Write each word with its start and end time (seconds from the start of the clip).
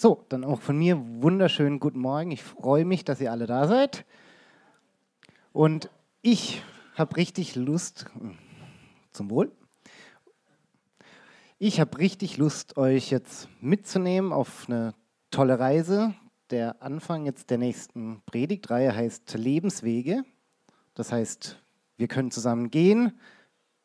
So, 0.00 0.24
dann 0.28 0.44
auch 0.44 0.60
von 0.60 0.78
mir 0.78 0.96
wunderschönen 0.96 1.80
guten 1.80 1.98
Morgen. 1.98 2.30
Ich 2.30 2.44
freue 2.44 2.84
mich, 2.84 3.04
dass 3.04 3.20
ihr 3.20 3.32
alle 3.32 3.46
da 3.46 3.66
seid. 3.66 4.04
Und 5.52 5.90
ich 6.22 6.62
habe 6.94 7.16
richtig 7.16 7.56
Lust, 7.56 8.06
zum 9.10 9.28
Wohl. 9.28 9.50
Ich 11.58 11.80
habe 11.80 11.98
richtig 11.98 12.36
Lust, 12.36 12.76
euch 12.76 13.10
jetzt 13.10 13.48
mitzunehmen 13.60 14.32
auf 14.32 14.66
eine 14.68 14.94
tolle 15.32 15.58
Reise. 15.58 16.14
Der 16.50 16.80
Anfang 16.80 17.26
jetzt 17.26 17.50
der 17.50 17.58
nächsten 17.58 18.22
Predigtreihe 18.24 18.94
heißt 18.94 19.34
Lebenswege. 19.34 20.22
Das 20.94 21.10
heißt, 21.10 21.60
wir 21.96 22.06
können 22.06 22.30
zusammen 22.30 22.70
gehen, 22.70 23.18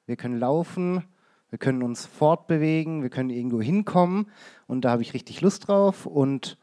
wir 0.06 0.16
können 0.16 0.38
laufen, 0.38 1.06
wir 1.54 1.60
können 1.60 1.84
uns 1.84 2.08
fortbewegen, 2.08 3.04
wir 3.04 3.12
können 3.12 3.30
irgendwo 3.30 3.62
hinkommen 3.62 4.26
und 4.66 4.84
da 4.84 4.90
habe 4.90 5.04
ich 5.04 5.14
richtig 5.14 5.40
Lust 5.42 5.68
drauf. 5.68 6.08
Und 6.08 6.58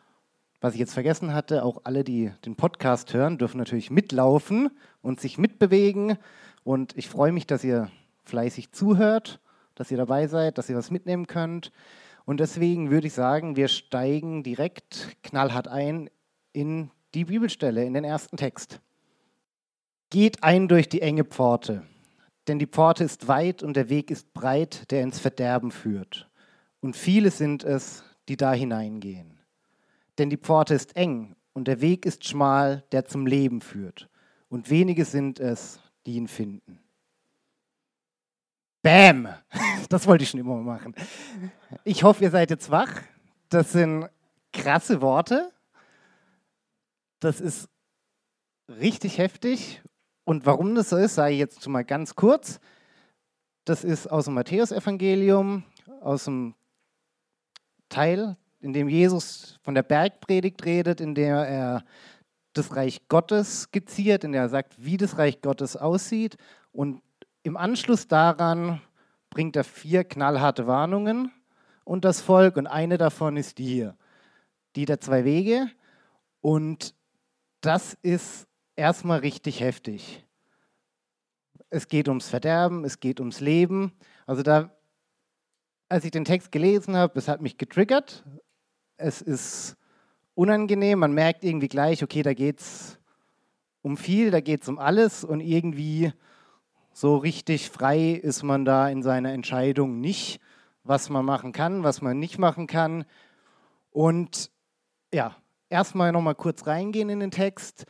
was 0.61 0.75
ich 0.75 0.81
jetzt 0.81 0.95
vergessen 0.95 1.33
hatte, 1.33 1.65
auch 1.65 1.83
alle, 1.85 2.03
die 2.03 2.33
den 2.45 2.57
Podcast 2.57 3.15
hören, 3.15 3.39
dürfen 3.39 3.59
natürlich 3.59 3.93
mitlaufen 3.93 4.69
und 5.01 5.21
sich 5.21 5.39
mitbewegen. 5.39 6.19
Und 6.65 6.97
ich 6.97 7.09
freue 7.09 7.31
mich, 7.31 7.47
dass 7.47 7.63
ihr 7.63 7.89
fleißig 8.25 8.73
zuhört, 8.73 9.39
dass 9.77 9.93
ihr 9.93 9.97
dabei 9.97 10.27
seid, 10.27 10.59
dass 10.59 10.69
ihr 10.69 10.77
was 10.77 10.91
mitnehmen 10.91 11.29
könnt. 11.29 11.71
Und 12.25 12.41
deswegen 12.41 12.91
würde 12.91 13.07
ich 13.07 13.13
sagen, 13.13 13.55
wir 13.55 13.69
steigen 13.69 14.43
direkt 14.43 15.17
knallhart 15.23 15.69
ein 15.69 16.11
in 16.53 16.91
die 17.15 17.27
Bibelstelle, 17.27 17.85
in 17.85 17.95
den 17.95 18.03
ersten 18.03 18.37
Text. 18.37 18.81
Geht 20.11 20.43
ein 20.43 20.67
durch 20.67 20.89
die 20.89 21.01
enge 21.01 21.23
Pforte 21.23 21.85
denn 22.51 22.59
die 22.59 22.67
Pforte 22.67 23.05
ist 23.05 23.29
weit 23.29 23.63
und 23.63 23.77
der 23.77 23.89
Weg 23.89 24.11
ist 24.11 24.35
breit, 24.35 24.91
der 24.91 25.03
ins 25.03 25.21
Verderben 25.21 25.71
führt. 25.71 26.29
Und 26.81 26.97
viele 26.97 27.31
sind 27.31 27.63
es, 27.63 28.03
die 28.29 28.37
da 28.37 28.53
hineingehen. 28.53 29.39
Denn 30.19 30.31
die 30.31 30.37
Pforte 30.37 30.75
ist 30.75 30.97
eng 30.97 31.37
und 31.53 31.69
der 31.69 31.81
Weg 31.81 32.05
ist 32.05 32.27
schmal, 32.27 32.83
der 32.91 33.05
zum 33.05 33.29
Leben 33.29 33.61
führt. 33.61 34.09
Und 34.49 34.69
wenige 34.69 35.05
sind 35.05 35.39
es, 35.39 35.79
die 36.07 36.17
ihn 36.17 36.27
finden. 36.27 36.81
Bäm! 38.83 39.29
Das 39.89 40.07
wollte 40.07 40.23
ich 40.23 40.31
schon 40.31 40.39
immer 40.39 40.55
machen. 40.55 40.95
Ich 41.83 42.05
hoffe, 42.05 42.23
ihr 42.23 42.31
seid 42.31 42.51
jetzt 42.51 42.71
wach. 42.71 43.03
Das 43.49 43.73
sind 43.73 44.09
krasse 44.53 45.01
Worte. 45.01 45.51
Das 47.19 47.41
ist 47.41 47.69
richtig 48.69 49.19
heftig 49.19 49.83
und 50.31 50.47
warum 50.47 50.77
das 50.77 50.91
so 50.91 50.97
ist, 50.97 51.17
sage 51.17 51.33
ich 51.33 51.41
jetzt 51.41 51.67
mal 51.67 51.85
ganz 51.85 52.15
kurz. 52.15 52.61
Das 53.65 53.83
ist 53.83 54.07
aus 54.07 54.27
dem 54.27 54.35
Matthäusevangelium, 54.35 55.65
aus 56.01 56.27
dem 56.27 56.55
Teil, 57.89 58.37
in 58.61 58.73
dem 58.73 58.89
Jesus 58.89 59.59
von 59.65 59.75
der 59.75 59.83
Bergpredigt 59.83 60.65
redet, 60.65 61.01
in 61.01 61.17
der 61.17 61.35
er 61.49 61.85
das 62.53 62.77
Reich 62.77 63.09
Gottes 63.09 63.63
skizziert, 63.63 64.23
in 64.23 64.31
der 64.31 64.43
er 64.43 64.49
sagt, 64.49 64.75
wie 64.79 64.97
das 64.97 65.19
Reich 65.19 65.41
Gottes 65.43 65.77
aussieht. 65.77 66.37
Und 66.71 67.03
im 67.43 67.57
Anschluss 67.57 68.07
daran 68.07 68.81
bringt 69.31 69.57
er 69.57 69.65
vier 69.65 70.05
knallharte 70.05 70.69
Warnungen 70.69 71.33
und 71.83 72.05
das 72.05 72.21
Volk. 72.21 72.57
Und 72.57 72.69
eine 72.69 72.99
davon 72.99 73.37
ist 73.37 73.59
die 73.59 73.67
hier, 73.67 73.97
die 74.77 74.85
der 74.85 75.01
zwei 75.01 75.25
Wege. 75.25 75.67
Und 76.41 76.95
das 77.63 77.95
ist 78.03 78.47
erstmal 78.77 79.21
richtig 79.21 79.61
heftig. 79.61 80.27
Es 81.69 81.89
geht 81.89 82.09
ums 82.09 82.29
Verderben, 82.29 82.85
es 82.85 83.01
geht 83.01 83.21
ums 83.21 83.41
Leben. 83.41 83.93
Also 84.27 84.43
da, 84.43 84.75
als 85.89 86.05
ich 86.05 86.11
den 86.11 86.25
Text 86.25 86.51
gelesen 86.53 86.97
habe, 86.97 87.19
es 87.19 87.29
hat 87.29 87.43
mich 87.43 87.59
getriggert. 87.59 88.25
Es 88.97 89.23
ist 89.23 89.77
unangenehm, 90.35 90.99
man 90.99 91.13
merkt 91.13 91.45
irgendwie 91.45 91.69
gleich, 91.69 92.03
okay, 92.03 92.23
da 92.23 92.35
geht 92.35 92.61
es 92.61 92.99
um 93.83 93.97
viel, 93.97 94.31
da 94.31 94.41
geht 94.41 94.63
es 94.63 94.69
um 94.69 94.79
alles 94.79 95.25
und 95.25 95.41
irgendwie 95.41 96.13
so 96.93 97.17
richtig 97.17 97.71
frei 97.71 98.13
ist 98.13 98.43
man 98.43 98.65
da 98.65 98.89
in 98.89 99.03
seiner 99.03 99.33
Entscheidung 99.33 100.01
nicht, 100.01 100.41
was 100.83 101.09
man 101.09 101.25
machen 101.25 101.53
kann, 101.53 101.83
was 101.83 102.03
man 102.03 102.19
nicht 102.19 102.39
machen 102.39 102.67
kann. 102.67 103.05
Und 103.91 104.51
ja, 105.13 105.37
erstmal 105.69 106.13
nochmal 106.13 106.35
kurz 106.35 106.67
reingehen 106.67 107.09
in 107.11 107.21
den 107.21 107.31
Text. 107.31 107.87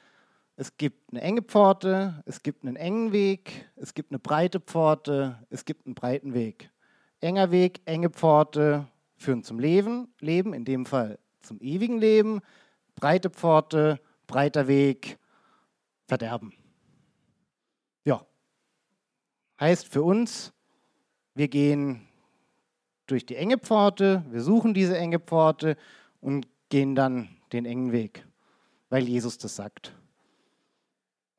Es 0.60 0.76
gibt 0.76 1.10
eine 1.10 1.22
enge 1.22 1.41
Pforte, 1.41 2.22
es 2.26 2.43
gibt 2.43 2.66
einen 2.66 2.76
engen 2.76 3.12
Weg, 3.12 3.71
es 3.76 3.94
gibt 3.94 4.10
eine 4.10 4.19
breite 4.19 4.60
Pforte, 4.60 5.38
es 5.48 5.65
gibt 5.65 5.87
einen 5.87 5.94
breiten 5.94 6.34
Weg. 6.34 6.71
Enger 7.21 7.50
Weg, 7.50 7.81
enge 7.87 8.10
Pforte 8.10 8.87
führen 9.16 9.43
zum 9.43 9.59
Leben, 9.59 10.12
Leben, 10.21 10.53
in 10.53 10.66
dem 10.66 10.84
Fall 10.84 11.19
zum 11.41 11.62
ewigen 11.62 11.97
Leben. 11.97 12.43
Breite 12.94 13.31
Pforte, 13.31 14.03
breiter 14.26 14.69
Weg, 14.69 15.19
Verderben. 16.06 16.53
Ja, 18.04 18.27
heißt 19.59 19.88
für 19.88 20.03
uns, 20.03 20.53
wir 21.34 21.48
gehen 21.48 22.06
durch 23.06 23.25
die 23.25 23.37
enge 23.37 23.56
Pforte, 23.56 24.27
wir 24.28 24.42
suchen 24.42 24.75
diese 24.75 24.98
enge 24.98 25.21
Pforte 25.21 25.78
und 26.21 26.47
gehen 26.69 26.94
dann 26.94 27.31
den 27.50 27.65
engen 27.65 27.92
Weg, 27.92 28.27
weil 28.91 29.09
Jesus 29.09 29.38
das 29.38 29.56
sagt. 29.56 29.94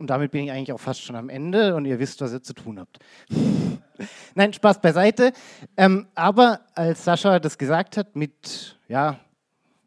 Und 0.02 0.08
damit 0.08 0.32
bin 0.32 0.46
ich 0.46 0.52
eigentlich 0.52 0.74
auch 0.74 0.80
fast 0.80 1.04
schon 1.04 1.16
am 1.16 1.30
Ende 1.30 1.76
und 1.76 1.86
ihr 1.86 2.00
wisst, 2.00 2.22
was 2.22 2.34
ihr 2.34 2.42
zu 2.42 2.54
tun 2.54 2.80
habt. 2.80 2.98
Nein, 4.34 4.52
Spaß 4.52 4.82
beiseite. 4.82 5.32
Ähm, 5.78 6.08
aber 6.16 6.62
als 6.74 7.06
Sascha 7.06 7.38
das 7.38 7.56
gesagt 7.60 7.98
hat 7.98 8.16
mit, 8.16 8.80
ja, 8.88 9.20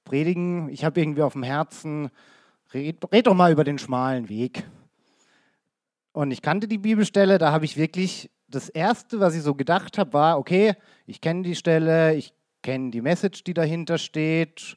Predigen, 0.05 0.69
ich 0.69 0.85
habe 0.85 1.01
irgendwie 1.01 1.23
auf 1.23 1.33
dem 1.33 1.43
Herzen, 1.43 2.11
red, 2.73 2.99
red 3.11 3.27
doch 3.27 3.35
mal 3.35 3.51
über 3.51 3.65
den 3.65 3.77
schmalen 3.77 4.29
Weg. 4.29 4.63
Und 6.13 6.31
ich 6.31 6.43
kannte 6.43 6.69
die 6.69 6.79
Bibelstelle, 6.79 7.39
da 7.39 7.51
habe 7.51 7.65
ich 7.65 7.77
wirklich, 7.77 8.31
das 8.47 8.69
Erste, 8.69 9.19
was 9.19 9.35
ich 9.35 9.43
so 9.43 9.57
gedacht 9.57 9.99
habe, 9.99 10.13
war, 10.13 10.39
okay, 10.39 10.75
ich 11.07 11.21
kenne 11.21 11.43
die 11.43 11.57
Stelle, 11.57 12.15
ich 12.15 12.33
kenne 12.63 12.93
die 12.93 13.01
Message, 13.01 13.43
die 13.43 13.53
dahinter 13.53 13.99
steht. 13.99 14.77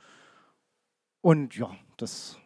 Und 1.21 1.55
ja, 1.55 1.69
das 1.97 2.39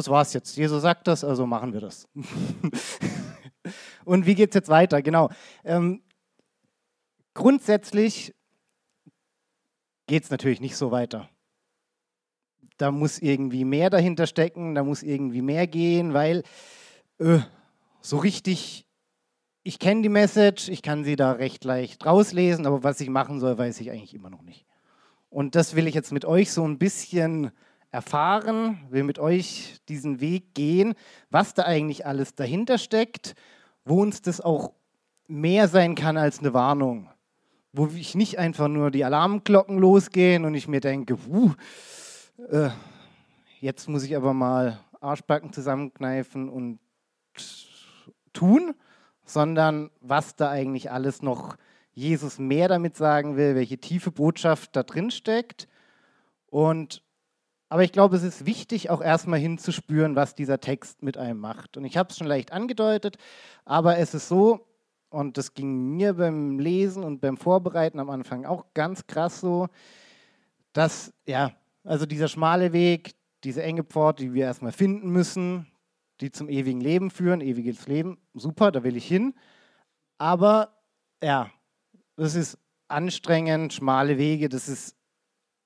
das 0.00 0.08
war's 0.08 0.32
jetzt. 0.32 0.56
Jesus 0.56 0.82
sagt 0.82 1.06
das, 1.06 1.24
also 1.24 1.46
machen 1.46 1.72
wir 1.74 1.80
das. 1.80 2.08
Und 4.04 4.24
wie 4.26 4.34
geht 4.34 4.50
es 4.50 4.54
jetzt 4.54 4.70
weiter? 4.70 5.02
Genau. 5.02 5.28
Ähm, 5.62 6.02
grundsätzlich 7.34 8.34
geht 10.06 10.24
es 10.24 10.30
natürlich 10.30 10.60
nicht 10.60 10.76
so 10.76 10.90
weiter. 10.90 11.28
Da 12.78 12.90
muss 12.90 13.18
irgendwie 13.18 13.64
mehr 13.64 13.90
dahinter 13.90 14.26
stecken, 14.26 14.74
da 14.74 14.82
muss 14.82 15.02
irgendwie 15.02 15.42
mehr 15.42 15.66
gehen, 15.66 16.14
weil 16.14 16.42
äh, 17.18 17.40
so 18.00 18.16
richtig, 18.16 18.86
ich 19.62 19.78
kenne 19.78 20.00
die 20.00 20.08
Message, 20.08 20.70
ich 20.70 20.80
kann 20.80 21.04
sie 21.04 21.16
da 21.16 21.32
recht 21.32 21.62
leicht 21.64 22.06
rauslesen, 22.06 22.66
aber 22.66 22.82
was 22.82 23.00
ich 23.02 23.10
machen 23.10 23.38
soll, 23.38 23.58
weiß 23.58 23.80
ich 23.82 23.90
eigentlich 23.90 24.14
immer 24.14 24.30
noch 24.30 24.42
nicht. 24.42 24.64
Und 25.28 25.54
das 25.54 25.76
will 25.76 25.86
ich 25.86 25.94
jetzt 25.94 26.10
mit 26.10 26.24
euch 26.24 26.50
so 26.50 26.66
ein 26.66 26.78
bisschen 26.78 27.52
erfahren, 27.90 28.80
will 28.90 29.02
mit 29.02 29.18
euch 29.18 29.80
diesen 29.88 30.20
Weg 30.20 30.54
gehen, 30.54 30.94
was 31.30 31.54
da 31.54 31.64
eigentlich 31.64 32.06
alles 32.06 32.34
dahinter 32.34 32.78
steckt, 32.78 33.34
wo 33.84 34.00
uns 34.00 34.22
das 34.22 34.40
auch 34.40 34.72
mehr 35.26 35.68
sein 35.68 35.94
kann 35.94 36.16
als 36.16 36.40
eine 36.40 36.54
Warnung. 36.54 37.08
Wo 37.72 37.86
ich 37.86 38.14
nicht 38.14 38.38
einfach 38.38 38.68
nur 38.68 38.90
die 38.90 39.04
Alarmglocken 39.04 39.78
losgehen 39.78 40.44
und 40.44 40.54
ich 40.54 40.66
mir 40.66 40.80
denke, 40.80 41.16
uh, 41.28 41.52
äh, 42.50 42.70
jetzt 43.60 43.88
muss 43.88 44.02
ich 44.02 44.16
aber 44.16 44.34
mal 44.34 44.80
Arschbacken 45.00 45.52
zusammenkneifen 45.52 46.48
und 46.48 46.78
tun, 48.32 48.74
sondern 49.24 49.90
was 50.00 50.36
da 50.36 50.50
eigentlich 50.50 50.90
alles 50.90 51.22
noch 51.22 51.56
Jesus 51.92 52.38
mehr 52.38 52.68
damit 52.68 52.96
sagen 52.96 53.36
will, 53.36 53.54
welche 53.54 53.78
tiefe 53.78 54.10
Botschaft 54.10 54.74
da 54.74 54.82
drin 54.82 55.10
steckt. 55.10 55.68
Und 56.46 57.02
aber 57.70 57.84
ich 57.84 57.92
glaube, 57.92 58.16
es 58.16 58.24
ist 58.24 58.46
wichtig, 58.46 58.90
auch 58.90 59.00
erstmal 59.00 59.38
hinzuspüren, 59.38 60.16
was 60.16 60.34
dieser 60.34 60.60
Text 60.60 61.04
mit 61.04 61.16
einem 61.16 61.38
macht. 61.38 61.76
Und 61.76 61.84
ich 61.84 61.96
habe 61.96 62.10
es 62.10 62.18
schon 62.18 62.26
leicht 62.26 62.52
angedeutet, 62.52 63.16
aber 63.64 63.96
es 63.98 64.12
ist 64.12 64.26
so, 64.26 64.66
und 65.08 65.38
das 65.38 65.54
ging 65.54 65.96
mir 65.96 66.14
beim 66.14 66.58
Lesen 66.58 67.04
und 67.04 67.20
beim 67.20 67.36
Vorbereiten 67.36 68.00
am 68.00 68.10
Anfang 68.10 68.44
auch 68.44 68.66
ganz 68.74 69.06
krass 69.06 69.40
so, 69.40 69.68
dass, 70.72 71.12
ja, 71.26 71.52
also 71.84 72.06
dieser 72.06 72.26
schmale 72.26 72.72
Weg, 72.72 73.14
diese 73.44 73.62
enge 73.62 73.84
Pforte, 73.84 74.24
die 74.24 74.34
wir 74.34 74.46
erstmal 74.46 74.72
finden 74.72 75.08
müssen, 75.10 75.68
die 76.20 76.32
zum 76.32 76.48
ewigen 76.48 76.80
Leben 76.80 77.08
führen, 77.12 77.40
ewiges 77.40 77.86
Leben, 77.86 78.18
super, 78.34 78.72
da 78.72 78.82
will 78.82 78.96
ich 78.96 79.06
hin. 79.06 79.32
Aber 80.18 80.76
ja, 81.22 81.50
das 82.16 82.34
ist 82.34 82.58
anstrengend, 82.88 83.72
schmale 83.72 84.18
Wege, 84.18 84.48
das 84.48 84.68
ist 84.68 84.96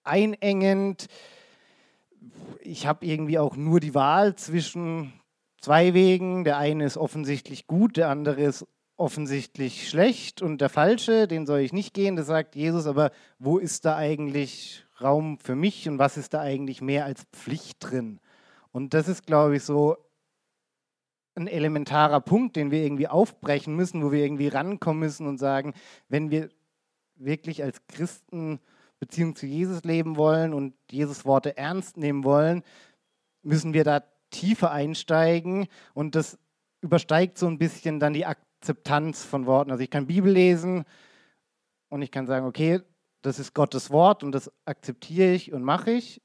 einengend 0.03 1.09
ich 2.61 2.87
habe 2.87 3.07
irgendwie 3.07 3.39
auch 3.39 3.57
nur 3.57 3.81
die 3.81 3.95
Wahl 3.95 4.35
zwischen 4.37 5.13
zwei 5.61 5.95
Wegen. 5.95 6.45
Der 6.45 6.59
eine 6.59 6.85
ist 6.85 6.97
offensichtlich 6.97 7.67
gut, 7.67 7.97
der 7.97 8.09
andere 8.09 8.43
ist 8.43 8.67
offensichtlich 8.97 9.89
schlecht 9.89 10.43
und 10.43 10.61
der 10.61 10.69
falsche, 10.69 11.27
den 11.27 11.47
soll 11.47 11.61
ich 11.61 11.73
nicht 11.73 11.95
gehen. 11.95 12.17
Das 12.17 12.27
sagt 12.27 12.55
Jesus, 12.55 12.87
aber 12.87 13.11
wo 13.39 13.59
ist 13.59 13.85
da 13.85 13.97
eigentlich 13.97 14.87
Raum 15.01 15.39
für 15.39 15.57
mich 15.57 15.89
und 15.89 15.99
was 15.99 16.17
ist 16.17 16.35
da 16.35 16.41
eigentlich 16.41 16.81
mehr 16.81 17.05
als 17.05 17.25
Pflicht 17.33 17.79
drin? 17.81 18.21
Und 18.71 18.95
das 18.95 19.09
ist, 19.09 19.27
glaube 19.27 19.57
ich, 19.57 19.65
so 19.65 19.97
ein 21.35 21.49
elementarer 21.49 22.21
Punkt, 22.21 22.55
den 22.55 22.71
wir 22.71 22.83
irgendwie 22.83 23.09
aufbrechen 23.09 23.75
müssen, 23.75 24.05
wo 24.05 24.13
wir 24.13 24.23
irgendwie 24.23 24.49
rankommen 24.49 25.01
müssen 25.01 25.27
und 25.27 25.39
sagen, 25.39 25.75
wenn 26.09 26.31
wir 26.31 26.51
wirklich 27.17 27.63
als 27.63 27.85
Christen 27.89 28.61
Beziehung 29.01 29.37
zu 29.37 29.47
Jesus 29.47 29.85
leben 29.85 30.17
wollen 30.17 30.55
und 30.55 30.75
Jesus 30.91 31.25
Worte 31.25 31.57
ernst 31.57 31.97
nehmen 31.97 32.25
wollen, 32.25 32.63
müssen 33.43 33.75
wir 33.75 33.85
da 33.85 34.05
tiefer 34.31 34.71
einsteigen 34.71 35.69
und 35.93 36.15
das 36.15 36.39
übersteigt 36.81 37.39
so 37.39 37.47
ein 37.47 37.59
bisschen 37.59 38.01
dann 38.01 38.13
die 38.13 38.27
Akzeptanz 38.27 39.25
von 39.25 39.47
Worten. 39.47 39.71
Also 39.71 39.83
ich 39.83 39.91
kann 39.91 40.07
Bibel 40.07 40.33
lesen 40.33 40.85
und 41.89 42.03
ich 42.03 42.11
kann 42.11 42.27
sagen, 42.27 42.47
okay, 42.47 42.81
das 43.23 43.39
ist 43.39 43.55
Gottes 43.55 43.91
Wort 43.91 44.23
und 44.23 44.33
das 44.33 44.53
akzeptiere 44.65 45.33
ich 45.33 45.53
und 45.53 45.63
mache 45.63 45.93
ich. 45.93 46.21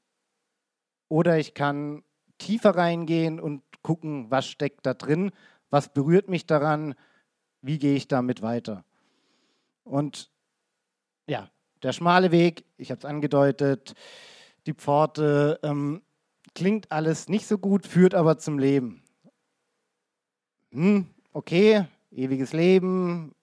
Oder 1.08 1.38
ich 1.38 1.54
kann 1.54 2.04
tiefer 2.38 2.76
reingehen 2.76 3.40
und 3.40 3.62
gucken, 3.82 4.30
was 4.30 4.46
steckt 4.46 4.84
da 4.86 4.94
drin, 4.94 5.32
was 5.70 5.92
berührt 5.92 6.28
mich 6.28 6.46
daran, 6.46 6.94
wie 7.62 7.78
gehe 7.78 7.96
ich 7.96 8.08
damit 8.08 8.42
weiter. 8.42 8.84
Und 9.84 10.30
ja, 11.26 11.50
der 11.82 11.92
schmale 11.92 12.30
Weg, 12.30 12.64
ich 12.76 12.90
habe 12.90 12.98
es 12.98 13.04
angedeutet, 13.04 13.94
die 14.66 14.74
Pforte, 14.74 15.58
ähm, 15.62 16.02
klingt 16.54 16.90
alles 16.92 17.28
nicht 17.28 17.46
so 17.46 17.58
gut, 17.58 17.86
führt 17.86 18.14
aber 18.14 18.38
zum 18.38 18.58
Leben. 18.58 19.02
Hm, 20.72 21.06
okay, 21.32 21.86
ewiges 22.10 22.52
Leben, 22.52 23.34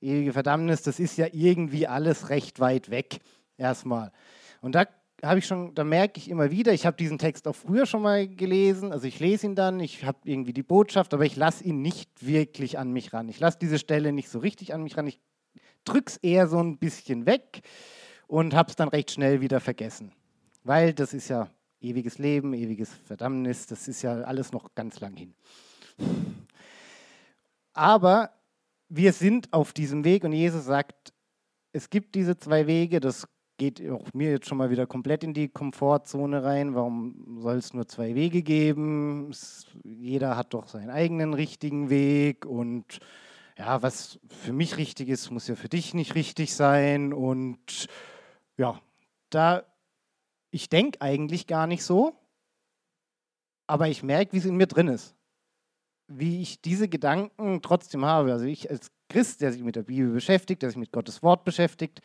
ewige 0.00 0.32
Verdammnis, 0.32 0.82
das 0.82 1.00
ist 1.00 1.16
ja 1.16 1.26
irgendwie 1.32 1.86
alles 1.86 2.28
recht 2.28 2.60
weit 2.60 2.90
weg 2.90 3.20
erstmal. 3.56 4.12
Und 4.60 4.74
da 4.74 4.86
habe 5.24 5.38
ich 5.38 5.46
schon, 5.46 5.74
da 5.74 5.84
merke 5.84 6.18
ich 6.18 6.28
immer 6.28 6.50
wieder, 6.50 6.72
ich 6.72 6.84
habe 6.84 6.96
diesen 6.96 7.18
Text 7.18 7.46
auch 7.46 7.54
früher 7.54 7.86
schon 7.86 8.02
mal 8.02 8.26
gelesen, 8.26 8.92
also 8.92 9.06
ich 9.06 9.20
lese 9.20 9.46
ihn 9.46 9.54
dann, 9.54 9.78
ich 9.78 10.04
habe 10.04 10.18
irgendwie 10.24 10.52
die 10.52 10.64
Botschaft, 10.64 11.14
aber 11.14 11.24
ich 11.24 11.36
lasse 11.36 11.62
ihn 11.64 11.80
nicht 11.80 12.26
wirklich 12.26 12.78
an 12.78 12.92
mich 12.92 13.12
ran. 13.12 13.28
Ich 13.28 13.38
lasse 13.38 13.58
diese 13.60 13.78
Stelle 13.78 14.12
nicht 14.12 14.28
so 14.28 14.40
richtig 14.40 14.74
an 14.74 14.82
mich 14.82 14.96
ran. 14.96 15.06
Ich 15.06 15.20
drücke 15.84 16.10
es 16.10 16.16
eher 16.18 16.46
so 16.46 16.58
ein 16.58 16.78
bisschen 16.78 17.26
weg 17.26 17.62
und 18.26 18.54
habe 18.54 18.70
es 18.70 18.76
dann 18.76 18.88
recht 18.88 19.10
schnell 19.10 19.40
wieder 19.40 19.60
vergessen. 19.60 20.12
Weil 20.64 20.92
das 20.94 21.12
ist 21.12 21.28
ja 21.28 21.48
ewiges 21.80 22.18
Leben, 22.18 22.54
ewiges 22.54 22.90
Verdammnis, 23.06 23.66
das 23.66 23.88
ist 23.88 24.02
ja 24.02 24.22
alles 24.22 24.52
noch 24.52 24.74
ganz 24.74 25.00
lang 25.00 25.16
hin. 25.16 25.34
Aber 27.72 28.30
wir 28.88 29.12
sind 29.12 29.52
auf 29.52 29.72
diesem 29.72 30.04
Weg 30.04 30.24
und 30.24 30.32
Jesus 30.32 30.64
sagt, 30.64 31.12
es 31.72 31.88
gibt 31.90 32.14
diese 32.14 32.36
zwei 32.36 32.66
Wege, 32.66 33.00
das 33.00 33.26
geht 33.56 33.88
auch 33.90 34.12
mir 34.12 34.30
jetzt 34.30 34.48
schon 34.48 34.58
mal 34.58 34.70
wieder 34.70 34.86
komplett 34.86 35.24
in 35.24 35.34
die 35.34 35.48
Komfortzone 35.48 36.42
rein. 36.42 36.74
Warum 36.74 37.38
soll 37.40 37.56
es 37.56 37.72
nur 37.72 37.86
zwei 37.86 38.14
Wege 38.14 38.42
geben? 38.42 39.30
Es, 39.30 39.66
jeder 39.84 40.36
hat 40.36 40.52
doch 40.52 40.68
seinen 40.68 40.90
eigenen 40.90 41.32
richtigen 41.32 41.88
Weg 41.88 42.44
und 42.44 42.98
ja, 43.58 43.82
was 43.82 44.18
für 44.28 44.52
mich 44.52 44.76
richtig 44.76 45.08
ist, 45.08 45.30
muss 45.30 45.48
ja 45.48 45.54
für 45.54 45.68
dich 45.68 45.94
nicht 45.94 46.14
richtig 46.14 46.54
sein. 46.54 47.12
Und 47.12 47.88
ja, 48.56 48.80
da, 49.30 49.64
ich 50.50 50.68
denke 50.68 51.00
eigentlich 51.00 51.46
gar 51.46 51.66
nicht 51.66 51.84
so, 51.84 52.16
aber 53.66 53.88
ich 53.88 54.02
merke, 54.02 54.32
wie 54.32 54.38
es 54.38 54.44
in 54.44 54.56
mir 54.56 54.66
drin 54.66 54.88
ist 54.88 55.14
wie 56.18 56.42
ich 56.42 56.60
diese 56.60 56.88
Gedanken 56.88 57.62
trotzdem 57.62 58.04
habe. 58.04 58.32
Also 58.32 58.44
ich 58.44 58.70
als 58.70 58.90
Christ, 59.08 59.40
der 59.40 59.52
sich 59.52 59.62
mit 59.62 59.76
der 59.76 59.82
Bibel 59.82 60.12
beschäftigt, 60.12 60.62
der 60.62 60.70
sich 60.70 60.78
mit 60.78 60.92
Gottes 60.92 61.22
Wort 61.22 61.44
beschäftigt, 61.44 62.00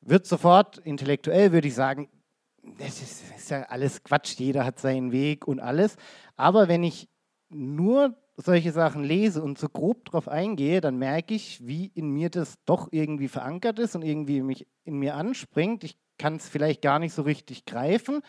wird 0.00 0.26
sofort 0.26 0.78
intellektuell, 0.78 1.52
würde 1.52 1.68
ich 1.68 1.74
sagen, 1.74 2.08
das 2.62 3.02
ist, 3.02 3.22
das 3.30 3.38
ist 3.38 3.50
ja 3.50 3.62
alles 3.62 4.02
Quatsch, 4.04 4.38
jeder 4.38 4.64
hat 4.64 4.78
seinen 4.78 5.12
Weg 5.12 5.46
und 5.46 5.60
alles. 5.60 5.96
Aber 6.36 6.68
wenn 6.68 6.84
ich 6.84 7.08
nur 7.48 8.16
solche 8.36 8.72
Sachen 8.72 9.04
lese 9.04 9.42
und 9.42 9.58
so 9.58 9.68
grob 9.68 10.04
drauf 10.06 10.28
eingehe, 10.28 10.80
dann 10.80 10.96
merke 10.96 11.34
ich, 11.34 11.66
wie 11.66 11.90
in 11.94 12.10
mir 12.10 12.30
das 12.30 12.56
doch 12.64 12.88
irgendwie 12.90 13.28
verankert 13.28 13.78
ist 13.78 13.94
und 13.94 14.02
irgendwie 14.02 14.42
mich 14.42 14.66
in 14.84 14.98
mir 14.98 15.16
anspringt. 15.16 15.84
Ich 15.84 15.96
kann 16.18 16.36
es 16.36 16.48
vielleicht 16.48 16.82
gar 16.82 16.98
nicht 16.98 17.12
so 17.12 17.22
richtig 17.22 17.64
greifen, 17.66 18.22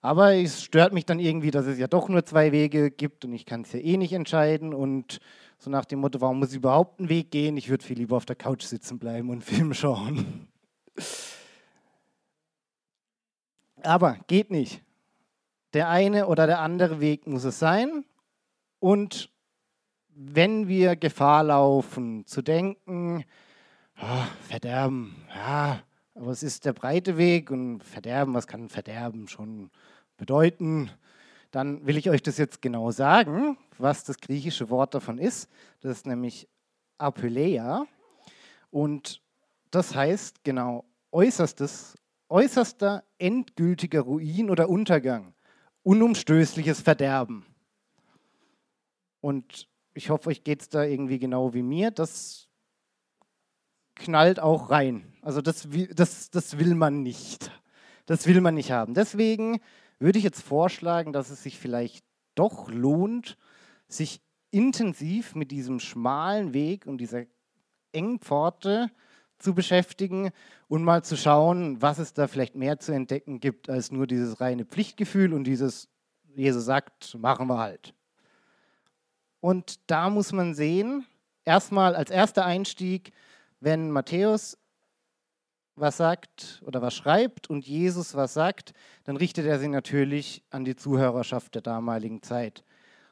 aber 0.00 0.34
es 0.34 0.62
stört 0.62 0.92
mich 0.92 1.06
dann 1.06 1.18
irgendwie, 1.18 1.50
dass 1.50 1.66
es 1.66 1.78
ja 1.78 1.88
doch 1.88 2.08
nur 2.08 2.24
zwei 2.24 2.52
Wege 2.52 2.90
gibt 2.90 3.24
und 3.24 3.32
ich 3.32 3.46
kann 3.46 3.62
es 3.62 3.72
ja 3.72 3.80
eh 3.80 3.96
nicht 3.96 4.12
entscheiden. 4.12 4.72
Und 4.72 5.18
so 5.58 5.70
nach 5.70 5.84
dem 5.84 6.00
Motto, 6.00 6.20
warum 6.20 6.38
muss 6.38 6.50
ich 6.50 6.56
überhaupt 6.56 7.00
einen 7.00 7.08
Weg 7.08 7.30
gehen? 7.30 7.56
Ich 7.56 7.68
würde 7.68 7.84
viel 7.84 7.98
lieber 7.98 8.16
auf 8.16 8.26
der 8.26 8.36
Couch 8.36 8.62
sitzen 8.62 8.98
bleiben 8.98 9.30
und 9.30 9.42
Film 9.44 9.74
schauen. 9.74 10.48
Aber 13.82 14.16
geht 14.26 14.50
nicht. 14.50 14.82
Der 15.74 15.88
eine 15.88 16.26
oder 16.26 16.46
der 16.46 16.60
andere 16.60 17.00
Weg 17.00 17.26
muss 17.26 17.44
es 17.44 17.58
sein. 17.58 18.04
Und 18.80 19.30
wenn 20.08 20.68
wir 20.68 20.96
Gefahr 20.96 21.44
laufen, 21.44 22.26
zu 22.26 22.42
denken, 22.42 23.24
oh, 24.00 24.24
Verderben, 24.48 25.16
ja, 25.34 25.82
aber 26.14 26.30
es 26.30 26.42
ist 26.42 26.64
der 26.64 26.72
breite 26.72 27.16
Weg 27.16 27.50
und 27.50 27.82
Verderben, 27.84 28.34
was 28.34 28.46
kann 28.46 28.68
Verderben 28.68 29.28
schon 29.28 29.70
bedeuten? 30.16 30.90
Dann 31.50 31.86
will 31.86 31.96
ich 31.96 32.10
euch 32.10 32.22
das 32.22 32.36
jetzt 32.36 32.60
genau 32.60 32.90
sagen, 32.90 33.56
was 33.78 34.04
das 34.04 34.18
griechische 34.18 34.68
Wort 34.70 34.94
davon 34.94 35.18
ist. 35.18 35.48
Das 35.80 35.92
ist 35.92 36.06
nämlich 36.06 36.48
Apeleia. 36.98 37.86
Und 38.70 39.22
das 39.70 39.94
heißt 39.94 40.44
genau 40.44 40.84
äußerstes, 41.12 41.94
äußerster 42.28 43.04
endgültiger 43.18 44.00
Ruin 44.00 44.50
oder 44.50 44.68
Untergang, 44.68 45.32
unumstößliches 45.84 46.80
Verderben. 46.80 47.46
Und 49.20 49.68
ich 49.94 50.10
hoffe, 50.10 50.30
euch 50.30 50.44
geht 50.44 50.62
es 50.62 50.68
da 50.68 50.84
irgendwie 50.84 51.18
genau 51.18 51.54
wie 51.54 51.62
mir. 51.62 51.90
Das 51.90 52.48
knallt 53.94 54.40
auch 54.40 54.70
rein. 54.70 55.12
Also 55.22 55.42
das, 55.42 55.68
das, 55.94 56.30
das 56.30 56.58
will 56.58 56.74
man 56.74 57.02
nicht. 57.02 57.50
Das 58.06 58.26
will 58.26 58.40
man 58.40 58.54
nicht 58.54 58.70
haben. 58.70 58.94
Deswegen 58.94 59.60
würde 59.98 60.18
ich 60.18 60.24
jetzt 60.24 60.42
vorschlagen, 60.42 61.12
dass 61.12 61.30
es 61.30 61.42
sich 61.42 61.58
vielleicht 61.58 62.04
doch 62.34 62.70
lohnt, 62.70 63.36
sich 63.88 64.20
intensiv 64.50 65.34
mit 65.34 65.50
diesem 65.50 65.80
schmalen 65.80 66.54
Weg 66.54 66.86
und 66.86 66.98
dieser 66.98 67.24
engen 67.92 68.20
Pforte 68.20 68.90
zu 69.38 69.54
beschäftigen 69.54 70.30
und 70.68 70.84
mal 70.84 71.04
zu 71.04 71.16
schauen, 71.16 71.80
was 71.82 71.98
es 71.98 72.12
da 72.12 72.28
vielleicht 72.28 72.54
mehr 72.54 72.78
zu 72.78 72.92
entdecken 72.92 73.40
gibt 73.40 73.68
als 73.68 73.92
nur 73.92 74.06
dieses 74.06 74.40
reine 74.40 74.64
Pflichtgefühl 74.64 75.32
und 75.32 75.44
dieses, 75.44 75.88
Jesus 76.34 76.64
sagt, 76.64 77.16
machen 77.18 77.48
wir 77.48 77.58
halt. 77.58 77.94
Und 79.40 79.78
da 79.90 80.10
muss 80.10 80.32
man 80.32 80.54
sehen, 80.54 81.06
erstmal 81.44 81.94
als 81.94 82.10
erster 82.10 82.44
Einstieg, 82.44 83.12
wenn 83.60 83.90
Matthäus 83.90 84.58
was 85.76 85.96
sagt 85.96 86.60
oder 86.66 86.82
was 86.82 86.94
schreibt 86.94 87.48
und 87.48 87.66
Jesus 87.66 88.14
was 88.14 88.34
sagt, 88.34 88.72
dann 89.04 89.16
richtet 89.16 89.46
er 89.46 89.58
sich 89.58 89.68
natürlich 89.68 90.42
an 90.50 90.64
die 90.64 90.76
Zuhörerschaft 90.76 91.54
der 91.54 91.62
damaligen 91.62 92.22
Zeit. 92.22 92.64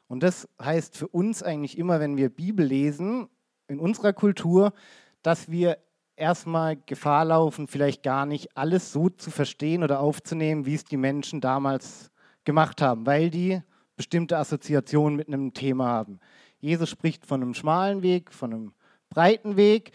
Und 0.07 0.23
das 0.23 0.47
heißt 0.61 0.97
für 0.97 1.07
uns 1.07 1.43
eigentlich 1.43 1.77
immer, 1.77 1.99
wenn 1.99 2.17
wir 2.17 2.29
Bibel 2.29 2.65
lesen, 2.65 3.29
in 3.67 3.79
unserer 3.79 4.13
Kultur, 4.13 4.73
dass 5.21 5.49
wir 5.49 5.77
erstmal 6.15 6.77
Gefahr 6.85 7.25
laufen, 7.25 7.67
vielleicht 7.67 8.03
gar 8.03 8.25
nicht 8.25 8.55
alles 8.57 8.91
so 8.91 9.09
zu 9.09 9.29
verstehen 9.29 9.83
oder 9.83 9.99
aufzunehmen, 9.99 10.65
wie 10.65 10.75
es 10.75 10.85
die 10.85 10.97
Menschen 10.97 11.41
damals 11.41 12.11
gemacht 12.43 12.81
haben, 12.81 13.05
weil 13.05 13.29
die 13.29 13.61
bestimmte 13.97 14.37
Assoziationen 14.37 15.17
mit 15.17 15.27
einem 15.27 15.53
Thema 15.53 15.87
haben. 15.87 16.19
Jesus 16.59 16.89
spricht 16.89 17.25
von 17.25 17.41
einem 17.41 17.53
schmalen 17.53 18.01
Weg, 18.01 18.31
von 18.31 18.53
einem 18.53 18.71
breiten 19.09 19.57
Weg. 19.57 19.91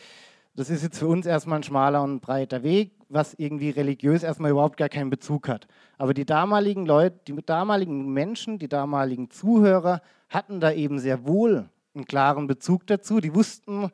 Das 0.54 0.68
ist 0.68 0.82
jetzt 0.82 0.99
für 0.99 1.06
uns 1.06 1.25
erstmal 1.25 1.61
ein 1.61 1.62
schmaler 1.62 2.02
und 2.02 2.21
breiter 2.21 2.62
Weg, 2.62 2.92
was 3.09 3.35
irgendwie 3.35 3.71
religiös 3.71 4.23
erstmal 4.23 4.50
überhaupt 4.50 4.76
gar 4.76 4.90
keinen 4.90 5.09
Bezug 5.09 5.49
hat. 5.49 5.66
Aber 5.97 6.12
die 6.12 6.26
damaligen 6.26 6.85
Leute, 6.85 7.18
die 7.26 7.35
damaligen 7.44 8.12
Menschen, 8.12 8.59
die 8.59 8.68
damaligen 8.68 9.30
Zuhörer 9.30 10.02
hatten 10.28 10.61
da 10.61 10.73
eben 10.73 10.99
sehr 10.99 11.26
wohl 11.26 11.68
einen 11.94 12.04
klaren 12.04 12.47
Bezug 12.47 12.87
dazu. 12.87 13.21
Die 13.21 13.35
wussten 13.35 13.90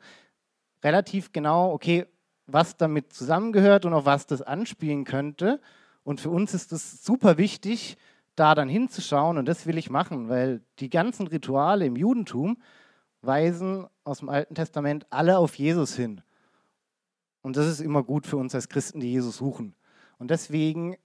relativ 0.83 1.31
genau, 1.31 1.71
okay, 1.71 2.05
was 2.47 2.77
damit 2.77 3.13
zusammengehört 3.13 3.85
und 3.85 3.93
auf 3.93 4.05
was 4.05 4.25
das 4.25 4.41
anspielen 4.41 5.03
könnte. 5.03 5.59
Und 6.03 6.21
für 6.21 6.29
uns 6.29 6.53
ist 6.53 6.71
es 6.71 7.03
super 7.03 7.37
wichtig, 7.37 7.97
da 8.39 8.55
dann 8.55 8.69
hinzuschauen 8.69 9.37
und 9.37 9.45
das 9.45 9.65
will 9.65 9.77
ich 9.77 9.89
machen, 9.89 10.29
weil 10.29 10.61
die 10.79 10.89
ganzen 10.89 11.27
Rituale 11.27 11.85
im 11.85 11.95
Judentum 11.95 12.57
weisen 13.21 13.87
aus 14.03 14.19
dem 14.19 14.29
Alten 14.29 14.55
Testament 14.55 15.05
alle 15.09 15.37
auf 15.37 15.55
Jesus 15.55 15.95
hin. 15.95 16.21
Und 17.41 17.57
das 17.57 17.67
ist 17.67 17.79
immer 17.79 18.03
gut 18.03 18.27
für 18.27 18.37
uns 18.37 18.55
als 18.55 18.69
Christen, 18.69 18.99
die 18.99 19.11
Jesus 19.11 19.37
suchen. 19.37 19.75
Und 20.17 20.31
deswegen 20.31 20.95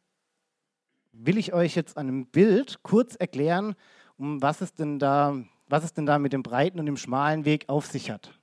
will 1.12 1.38
ich 1.38 1.52
euch 1.52 1.74
jetzt 1.74 1.96
an 1.96 2.08
einem 2.08 2.26
Bild 2.26 2.82
kurz 2.82 3.14
erklären, 3.14 3.74
um 4.16 4.42
was 4.42 4.60
es 4.60 4.74
denn 4.74 4.98
da, 4.98 5.36
was 5.68 5.84
es 5.84 5.92
denn 5.92 6.06
da 6.06 6.18
mit 6.18 6.32
dem 6.32 6.42
breiten 6.42 6.78
und 6.80 6.86
dem 6.86 6.96
schmalen 6.96 7.44
Weg 7.44 7.68
auf 7.68 7.86
sich 7.86 8.10
hat. 8.10 8.38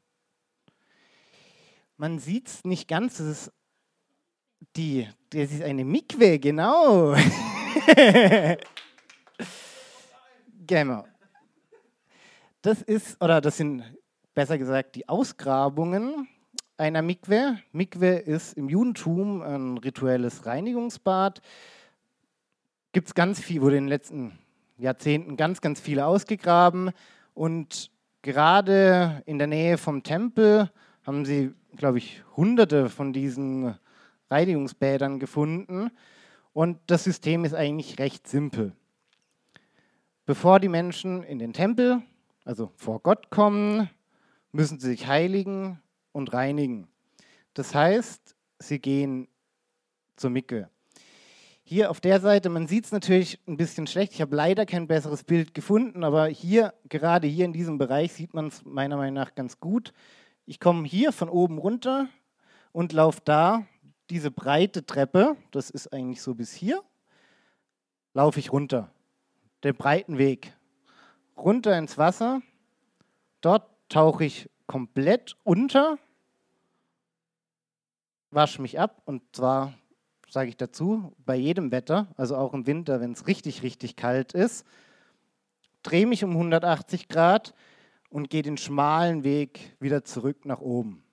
Man 1.98 2.20
sieht 2.20 2.48
es 2.48 2.64
nicht 2.64 2.88
ganz, 2.88 3.18
das 3.18 3.28
ist, 3.28 3.52
die, 4.76 5.08
das 5.30 5.52
ist 5.52 5.62
eine 5.62 5.86
Mikwe, 5.86 6.40
genau. 6.40 7.16
genau. 10.72 11.04
Das 12.62 12.82
ist, 12.82 13.22
oder 13.22 13.42
das 13.42 13.58
sind 13.58 13.84
besser 14.34 14.58
gesagt 14.58 14.96
die 14.96 15.10
Ausgrabungen 15.10 16.30
einer 16.78 17.02
Mikwe. 17.02 17.60
Mikwe 17.74 18.16
ist 18.20 18.54
im 18.54 18.70
Judentum 18.70 19.42
ein 19.42 19.78
rituelles 19.80 20.46
Reinigungsbad. 20.46 21.42
Gibt 22.94 23.08
es 23.10 23.14
ganz 23.14 23.42
viel, 23.42 23.62
wurde 23.62 23.76
in 23.76 23.84
den 23.84 23.90
letzten 23.90 24.40
Jahrzehnten 24.78 25.36
ganz, 25.36 25.60
ganz 25.60 25.82
viele 25.82 26.06
ausgegraben. 26.06 26.92
Und 27.34 27.92
gerade 28.22 29.24
in 29.26 29.40
der 29.40 29.48
Nähe 29.48 29.78
vom 29.78 30.04
Tempel 30.04 30.72
haben 31.04 31.26
sie, 31.26 31.54
glaube 31.76 31.98
ich, 31.98 32.24
hunderte 32.38 32.90
von 32.90 33.12
diesen 33.12 33.76
Reinigungsbädern 34.30 35.20
gefunden. 35.20 35.92
Und 36.54 36.80
das 36.88 37.04
System 37.04 37.44
ist 37.44 37.54
eigentlich 37.54 38.00
recht 38.00 38.26
simpel. 38.26 38.74
Bevor 40.26 40.60
die 40.60 40.70
Menschen 40.70 41.24
in 41.24 41.40
den 41.40 41.52
Tempel, 41.52 42.02
also 42.46 42.72
vor 42.76 43.00
Gott 43.02 43.30
kommen, 43.32 43.90
müssen 44.52 44.80
sie 44.80 44.90
sich 44.90 45.08
heiligen 45.08 45.82
und 46.12 46.34
reinigen. 46.34 46.88
Das 47.54 47.74
heißt, 47.74 48.36
sie 48.60 48.80
gehen 48.80 49.28
zur 50.16 50.30
Mikwe. 50.30 50.70
Hier 51.64 51.90
auf 51.90 52.02
der 52.02 52.20
Seite, 52.20 52.50
man 52.50 52.68
sieht 52.68 52.86
es 52.86 52.92
natürlich 52.92 53.40
ein 53.48 53.58
bisschen 53.58 53.88
schlecht. 53.88 54.14
Ich 54.14 54.22
habe 54.22 54.36
leider 54.36 54.66
kein 54.66 54.88
besseres 54.88 55.24
Bild 55.24 55.54
gefunden, 55.54 56.04
aber 56.04 56.28
hier, 56.28 56.74
gerade 56.90 57.28
hier 57.28 57.46
in 57.46 57.54
diesem 57.54 57.78
Bereich, 57.78 58.14
sieht 58.14 58.34
man 58.34 58.48
es 58.48 58.64
meiner 58.66 58.98
Meinung 58.98 59.16
nach 59.16 59.36
ganz 59.36 59.60
gut. 59.60 59.94
Ich 60.46 60.60
komme 60.60 60.88
hier 60.88 61.14
von 61.14 61.30
oben 61.30 61.58
runter 61.58 62.10
und 62.74 62.94
laufe 62.94 63.22
da 63.24 63.66
diese 64.10 64.32
breite 64.32 64.86
Treppe, 64.86 65.38
das 65.52 65.70
ist 65.70 65.94
eigentlich 65.94 66.22
so 66.22 66.36
bis 66.36 66.54
hier, 66.54 66.84
laufe 68.14 68.40
ich 68.40 68.52
runter. 68.52 68.92
Den 69.64 69.76
breiten 69.76 70.18
Weg. 70.18 70.54
Runter 71.38 71.78
ins 71.78 71.98
Wasser. 71.98 72.42
Dort 73.42 73.70
tauche 73.90 74.26
ich 74.26 74.50
komplett 74.68 75.36
unter, 75.44 75.98
wasche 78.30 78.62
mich 78.62 78.80
ab 78.80 79.02
und 79.06 79.22
zwar, 79.36 79.74
sage 80.30 80.50
ich 80.50 80.58
dazu, 80.58 81.14
bei 81.26 81.36
jedem 81.36 81.72
Wetter, 81.72 82.08
also 82.16 82.38
auch 82.38 82.54
im 82.54 82.68
Winter, 82.68 83.02
wenn 83.02 83.12
es 83.12 83.28
richtig, 83.28 83.64
richtig 83.64 83.98
kalt 83.98 84.32
ist, 84.32 84.66
drehe 85.84 86.08
mich 86.08 86.24
um 86.24 86.32
180 86.32 87.10
Grad 87.10 87.54
und 88.10 88.30
gehe 88.30 88.44
den 88.44 88.58
schmalen 88.58 89.24
Weg 89.24 89.76
wieder 89.80 90.04
zurück 90.04 90.46
nach 90.46 90.62
oben. 90.62 91.04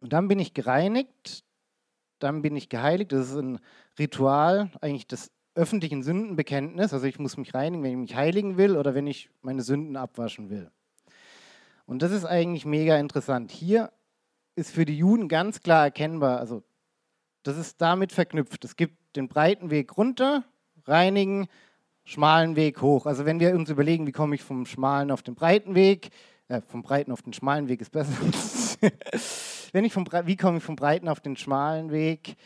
Und 0.00 0.12
dann 0.12 0.28
bin 0.28 0.38
ich 0.38 0.52
gereinigt, 0.52 1.44
dann 2.18 2.42
bin 2.42 2.56
ich 2.56 2.68
geheiligt. 2.68 3.12
Das 3.12 3.30
ist 3.30 3.36
ein 3.36 3.58
Ritual, 3.98 4.70
eigentlich 4.80 5.06
des 5.06 5.30
öffentlichen 5.56 6.02
Sündenbekenntnis. 6.02 6.92
Also 6.92 7.06
ich 7.06 7.18
muss 7.18 7.36
mich 7.36 7.54
reinigen, 7.54 7.82
wenn 7.82 7.92
ich 7.92 7.96
mich 7.96 8.14
heiligen 8.14 8.56
will 8.56 8.76
oder 8.76 8.94
wenn 8.94 9.06
ich 9.06 9.30
meine 9.42 9.62
Sünden 9.62 9.96
abwaschen 9.96 10.50
will. 10.50 10.70
Und 11.86 12.02
das 12.02 12.12
ist 12.12 12.24
eigentlich 12.24 12.66
mega 12.66 12.96
interessant. 12.98 13.50
Hier 13.50 13.90
ist 14.54 14.70
für 14.70 14.84
die 14.84 14.96
Juden 14.96 15.28
ganz 15.28 15.60
klar 15.60 15.84
erkennbar, 15.84 16.38
also 16.40 16.62
das 17.42 17.56
ist 17.58 17.80
damit 17.80 18.12
verknüpft. 18.12 18.64
Es 18.64 18.76
gibt 18.76 19.16
den 19.16 19.28
breiten 19.28 19.70
Weg 19.70 19.96
runter, 19.96 20.44
reinigen, 20.84 21.46
schmalen 22.04 22.56
Weg 22.56 22.82
hoch. 22.82 23.06
Also 23.06 23.24
wenn 23.24 23.40
wir 23.40 23.54
uns 23.54 23.70
überlegen, 23.70 24.06
wie 24.06 24.12
komme 24.12 24.34
ich 24.34 24.42
vom 24.42 24.66
schmalen 24.66 25.10
auf 25.10 25.22
den 25.22 25.34
breiten 25.34 25.74
Weg, 25.74 26.10
äh, 26.48 26.60
vom 26.60 26.82
breiten 26.82 27.12
auf 27.12 27.22
den 27.22 27.32
schmalen 27.32 27.68
Weg 27.68 27.80
ist 27.80 27.92
besser. 27.92 28.12
wenn 29.72 29.84
ich 29.84 29.92
vom, 29.92 30.06
wie 30.24 30.36
komme 30.36 30.58
ich 30.58 30.64
vom 30.64 30.76
breiten 30.76 31.08
auf 31.08 31.20
den 31.20 31.36
schmalen 31.36 31.90
Weg, 31.90 32.36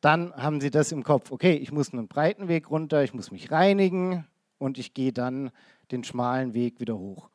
dann 0.00 0.34
haben 0.34 0.60
Sie 0.60 0.70
das 0.70 0.92
im 0.92 1.02
Kopf. 1.02 1.30
Okay, 1.30 1.54
ich 1.54 1.72
muss 1.72 1.92
einen 1.92 2.08
breiten 2.08 2.48
Weg 2.48 2.70
runter, 2.70 3.04
ich 3.04 3.14
muss 3.14 3.30
mich 3.30 3.50
reinigen 3.50 4.26
und 4.58 4.78
ich 4.78 4.94
gehe 4.94 5.12
dann 5.12 5.50
den 5.90 6.04
schmalen 6.04 6.54
Weg 6.54 6.80
wieder 6.80 6.96
hoch. 6.98 7.30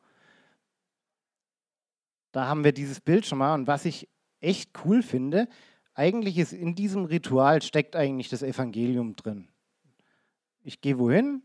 Da 2.32 2.46
haben 2.46 2.64
wir 2.64 2.72
dieses 2.72 3.00
Bild 3.00 3.24
schon 3.24 3.38
mal. 3.38 3.54
Und 3.54 3.66
was 3.66 3.84
ich 3.84 4.08
echt 4.40 4.70
cool 4.84 5.02
finde, 5.02 5.48
eigentlich 5.94 6.38
ist 6.38 6.52
in 6.52 6.74
diesem 6.74 7.04
Ritual 7.04 7.62
steckt 7.62 7.96
eigentlich 7.96 8.28
das 8.28 8.42
Evangelium 8.42 9.16
drin. 9.16 9.48
Ich 10.62 10.80
gehe 10.80 10.98
wohin? 10.98 11.42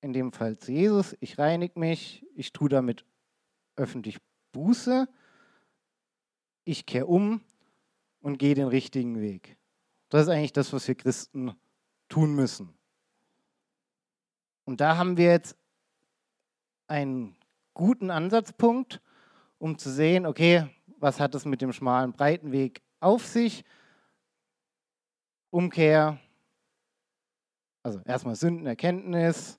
In 0.00 0.12
dem 0.12 0.32
Fall 0.32 0.58
zu 0.58 0.72
Jesus. 0.72 1.16
Ich 1.20 1.38
reinige 1.38 1.78
mich. 1.78 2.24
Ich 2.34 2.52
tue 2.52 2.68
damit 2.68 3.04
öffentlich 3.76 4.18
Buße. 4.52 5.08
Ich 6.64 6.86
kehre 6.86 7.06
um 7.06 7.42
und 8.20 8.38
gehe 8.38 8.54
den 8.54 8.68
richtigen 8.68 9.20
Weg. 9.20 9.58
Das 10.14 10.28
ist 10.28 10.28
eigentlich 10.28 10.52
das, 10.52 10.72
was 10.72 10.86
wir 10.86 10.94
Christen 10.94 11.56
tun 12.08 12.36
müssen. 12.36 12.72
Und 14.64 14.80
da 14.80 14.96
haben 14.96 15.16
wir 15.16 15.24
jetzt 15.24 15.56
einen 16.86 17.36
guten 17.72 18.12
Ansatzpunkt, 18.12 19.02
um 19.58 19.76
zu 19.76 19.90
sehen, 19.90 20.24
okay, 20.24 20.70
was 21.00 21.18
hat 21.18 21.34
es 21.34 21.44
mit 21.46 21.62
dem 21.62 21.72
schmalen, 21.72 22.12
breiten 22.12 22.52
Weg 22.52 22.80
auf 23.00 23.26
sich? 23.26 23.64
Umkehr, 25.50 26.20
also 27.82 27.98
erstmal 28.04 28.36
Sündenerkenntnis, 28.36 29.58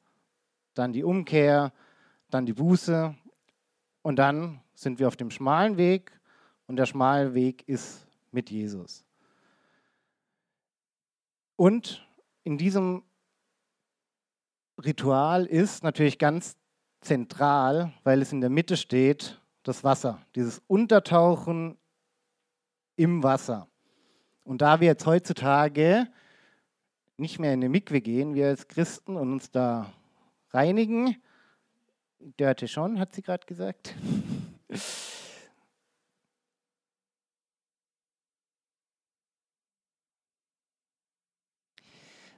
dann 0.74 0.94
die 0.94 1.04
Umkehr, 1.04 1.74
dann 2.30 2.46
die 2.46 2.54
Buße 2.54 3.14
und 4.04 4.16
dann 4.16 4.62
sind 4.74 5.00
wir 5.00 5.10
auf 5.10 5.18
dem 5.18 5.32
schmalen 5.32 5.76
Weg 5.76 6.18
und 6.66 6.78
der 6.78 6.86
schmale 6.86 7.34
Weg 7.34 7.68
ist 7.68 8.08
mit 8.32 8.50
Jesus. 8.50 9.05
Und 11.56 12.06
in 12.44 12.58
diesem 12.58 13.04
Ritual 14.84 15.46
ist 15.46 15.84
natürlich 15.84 16.20
ganz 16.20 16.58
zentral, 17.02 17.94
weil 18.04 18.22
es 18.22 18.32
in 18.32 18.42
der 18.42 18.50
Mitte 18.50 18.78
steht, 18.78 19.42
das 19.64 19.84
Wasser, 19.84 20.22
dieses 20.36 20.62
Untertauchen 20.68 21.78
im 22.98 23.24
Wasser. 23.24 23.68
Und 24.44 24.62
da 24.62 24.80
wir 24.80 24.88
jetzt 24.88 25.06
heutzutage 25.06 26.08
nicht 27.18 27.40
mehr 27.40 27.54
in 27.54 27.60
eine 27.60 27.70
Mikwe 27.70 28.02
gehen, 28.02 28.36
wir 28.36 28.48
als 28.48 28.68
Christen 28.68 29.16
und 29.16 29.32
uns 29.32 29.50
da 29.50 29.92
reinigen, 30.50 31.16
Dörte 32.20 32.68
schon, 32.68 33.00
hat 33.00 33.16
sie 33.16 33.22
gerade 33.22 33.46
gesagt. 33.46 33.96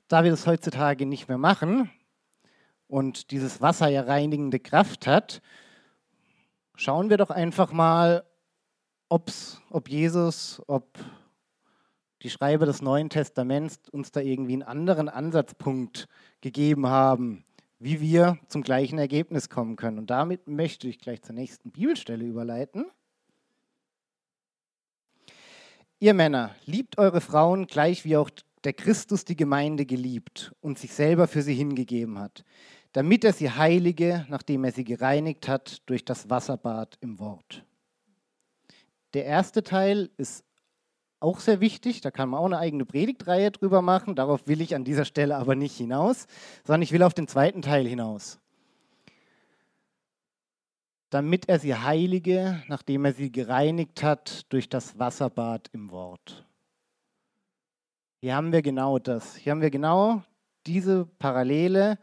da 0.07 0.23
wir 0.23 0.31
das 0.31 0.47
heutzutage 0.47 1.05
nicht 1.05 1.27
mehr 1.27 1.37
machen 1.37 1.91
und 2.87 3.31
dieses 3.31 3.61
Wasser 3.61 3.87
ja 3.89 4.01
reinigende 4.01 4.59
Kraft 4.59 5.07
hat, 5.07 5.41
schauen 6.75 7.09
wir 7.09 7.17
doch 7.17 7.29
einfach 7.29 7.71
mal, 7.71 8.23
ob's, 9.09 9.61
ob 9.69 9.89
Jesus, 9.89 10.61
ob 10.67 10.97
die 12.23 12.29
Schreiber 12.29 12.65
des 12.65 12.81
Neuen 12.81 13.09
Testaments 13.09 13.79
uns 13.91 14.11
da 14.11 14.21
irgendwie 14.21 14.53
einen 14.53 14.63
anderen 14.63 15.09
Ansatzpunkt 15.09 16.07
gegeben 16.41 16.87
haben, 16.87 17.43
wie 17.79 18.01
wir 18.01 18.39
zum 18.47 18.63
gleichen 18.63 18.97
Ergebnis 18.97 19.49
kommen 19.49 19.75
können. 19.75 19.99
Und 19.99 20.09
damit 20.09 20.47
möchte 20.47 20.87
ich 20.87 20.99
gleich 20.99 21.21
zur 21.21 21.35
nächsten 21.35 21.71
Bibelstelle 21.71 22.25
überleiten. 22.25 22.85
Ihr 25.99 26.13
Männer, 26.13 26.55
liebt 26.65 26.97
eure 26.97 27.21
Frauen 27.21 27.67
gleich 27.67 28.05
wie 28.05 28.17
auch 28.17 28.29
der 28.67 28.73
Christus 28.73 29.25
die 29.25 29.35
Gemeinde 29.35 29.87
geliebt 29.87 30.53
und 30.61 30.77
sich 30.77 30.93
selber 30.93 31.27
für 31.27 31.41
sie 31.41 31.55
hingegeben 31.55 32.19
hat 32.19 32.43
damit 32.97 33.23
er 33.23 33.31
sie 33.31 33.51
heilige, 33.51 34.25
nachdem 34.27 34.63
er 34.63 34.71
sie 34.71 34.83
gereinigt 34.83 35.47
hat 35.47 35.83
durch 35.85 36.03
das 36.03 36.31
Wasserbad 36.31 36.97
im 36.99 37.19
Wort. 37.19 37.63
Der 39.13 39.25
erste 39.25 39.61
Teil 39.61 40.09
ist 40.17 40.43
auch 41.19 41.39
sehr 41.39 41.61
wichtig, 41.61 42.01
da 42.01 42.09
kann 42.09 42.29
man 42.29 42.39
auch 42.39 42.47
eine 42.47 42.57
eigene 42.57 42.85
Predigtreihe 42.85 43.51
drüber 43.51 43.83
machen, 43.83 44.15
darauf 44.15 44.47
will 44.47 44.61
ich 44.61 44.73
an 44.73 44.83
dieser 44.83 45.05
Stelle 45.05 45.35
aber 45.35 45.53
nicht 45.53 45.77
hinaus, 45.77 46.25
sondern 46.63 46.81
ich 46.81 46.91
will 46.91 47.03
auf 47.03 47.13
den 47.13 47.27
zweiten 47.27 47.61
Teil 47.61 47.87
hinaus. 47.87 48.39
Damit 51.11 51.47
er 51.49 51.59
sie 51.59 51.75
heilige, 51.75 52.63
nachdem 52.67 53.05
er 53.05 53.13
sie 53.13 53.31
gereinigt 53.31 54.01
hat 54.01 54.51
durch 54.51 54.69
das 54.69 54.97
Wasserbad 54.97 55.69
im 55.71 55.91
Wort. 55.91 56.46
Hier 58.19 58.35
haben 58.35 58.51
wir 58.51 58.63
genau 58.63 58.97
das. 58.97 59.35
Hier 59.35 59.51
haben 59.51 59.61
wir 59.61 59.69
genau 59.69 60.23
diese 60.65 61.05
Parallele 61.05 61.99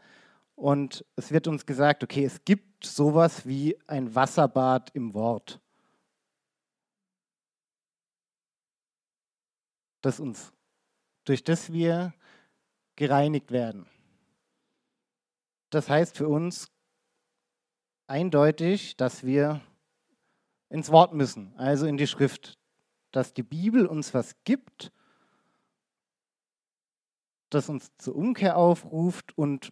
und 0.55 1.05
es 1.17 1.31
wird 1.31 1.47
uns 1.47 1.65
gesagt, 1.65 2.03
okay, 2.03 2.23
es 2.23 2.43
gibt 2.45 2.85
sowas 2.85 3.45
wie 3.45 3.77
ein 3.87 4.15
Wasserbad 4.15 4.91
im 4.95 5.13
Wort. 5.13 5.59
Das 10.01 10.19
uns, 10.19 10.53
durch 11.25 11.43
das 11.43 11.73
wir 11.73 12.13
gereinigt 12.95 13.51
werden. 13.51 13.85
Das 15.69 15.89
heißt 15.89 16.15
für 16.15 16.29
uns 16.29 16.71
eindeutig, 18.07 18.95
dass 18.95 19.25
wir 19.25 19.59
ins 20.69 20.91
Wort 20.91 21.13
müssen, 21.13 21.53
also 21.57 21.85
in 21.85 21.97
die 21.97 22.07
Schrift, 22.07 22.57
dass 23.11 23.33
die 23.33 23.43
Bibel 23.43 23.85
uns 23.85 24.13
was 24.13 24.35
gibt, 24.45 24.93
das 27.55 27.69
uns 27.69 27.91
zur 27.97 28.15
Umkehr 28.15 28.57
aufruft 28.57 29.37
und 29.37 29.71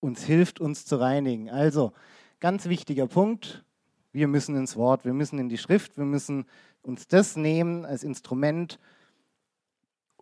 uns 0.00 0.24
hilft, 0.24 0.60
uns 0.60 0.84
zu 0.84 0.96
reinigen. 0.96 1.48
Also, 1.50 1.92
ganz 2.40 2.66
wichtiger 2.66 3.06
Punkt, 3.06 3.64
wir 4.12 4.28
müssen 4.28 4.56
ins 4.56 4.76
Wort, 4.76 5.04
wir 5.04 5.14
müssen 5.14 5.38
in 5.38 5.48
die 5.48 5.58
Schrift, 5.58 5.96
wir 5.96 6.04
müssen 6.04 6.46
uns 6.82 7.08
das 7.08 7.36
nehmen 7.36 7.84
als 7.84 8.04
Instrument, 8.04 8.78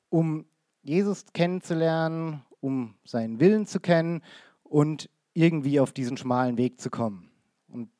um 0.09 0.47
Jesus 0.83 1.25
kennenzulernen, 1.33 2.42
um 2.61 2.94
seinen 3.04 3.40
Willen 3.40 3.66
zu 3.66 3.80
kennen 3.80 4.23
und 4.62 5.11
irgendwie 5.33 5.80
auf 5.80 5.92
diesen 5.92 6.16
schmalen 6.16 6.56
Weg 6.56 6.80
zu 6.80 6.90
kommen. 6.90 7.30
Und 7.68 7.90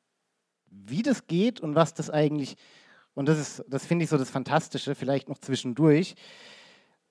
wie 0.69 1.03
das 1.03 1.27
geht 1.27 1.61
und 1.61 1.75
was 1.75 1.93
das 1.93 2.09
eigentlich, 2.09 2.55
und 3.13 3.27
das 3.27 3.39
ist, 3.39 3.65
das 3.67 3.85
finde 3.85 4.03
ich 4.03 4.09
so 4.09 4.17
das 4.17 4.29
Fantastische, 4.29 4.95
vielleicht 4.95 5.29
noch 5.29 5.37
zwischendurch, 5.37 6.15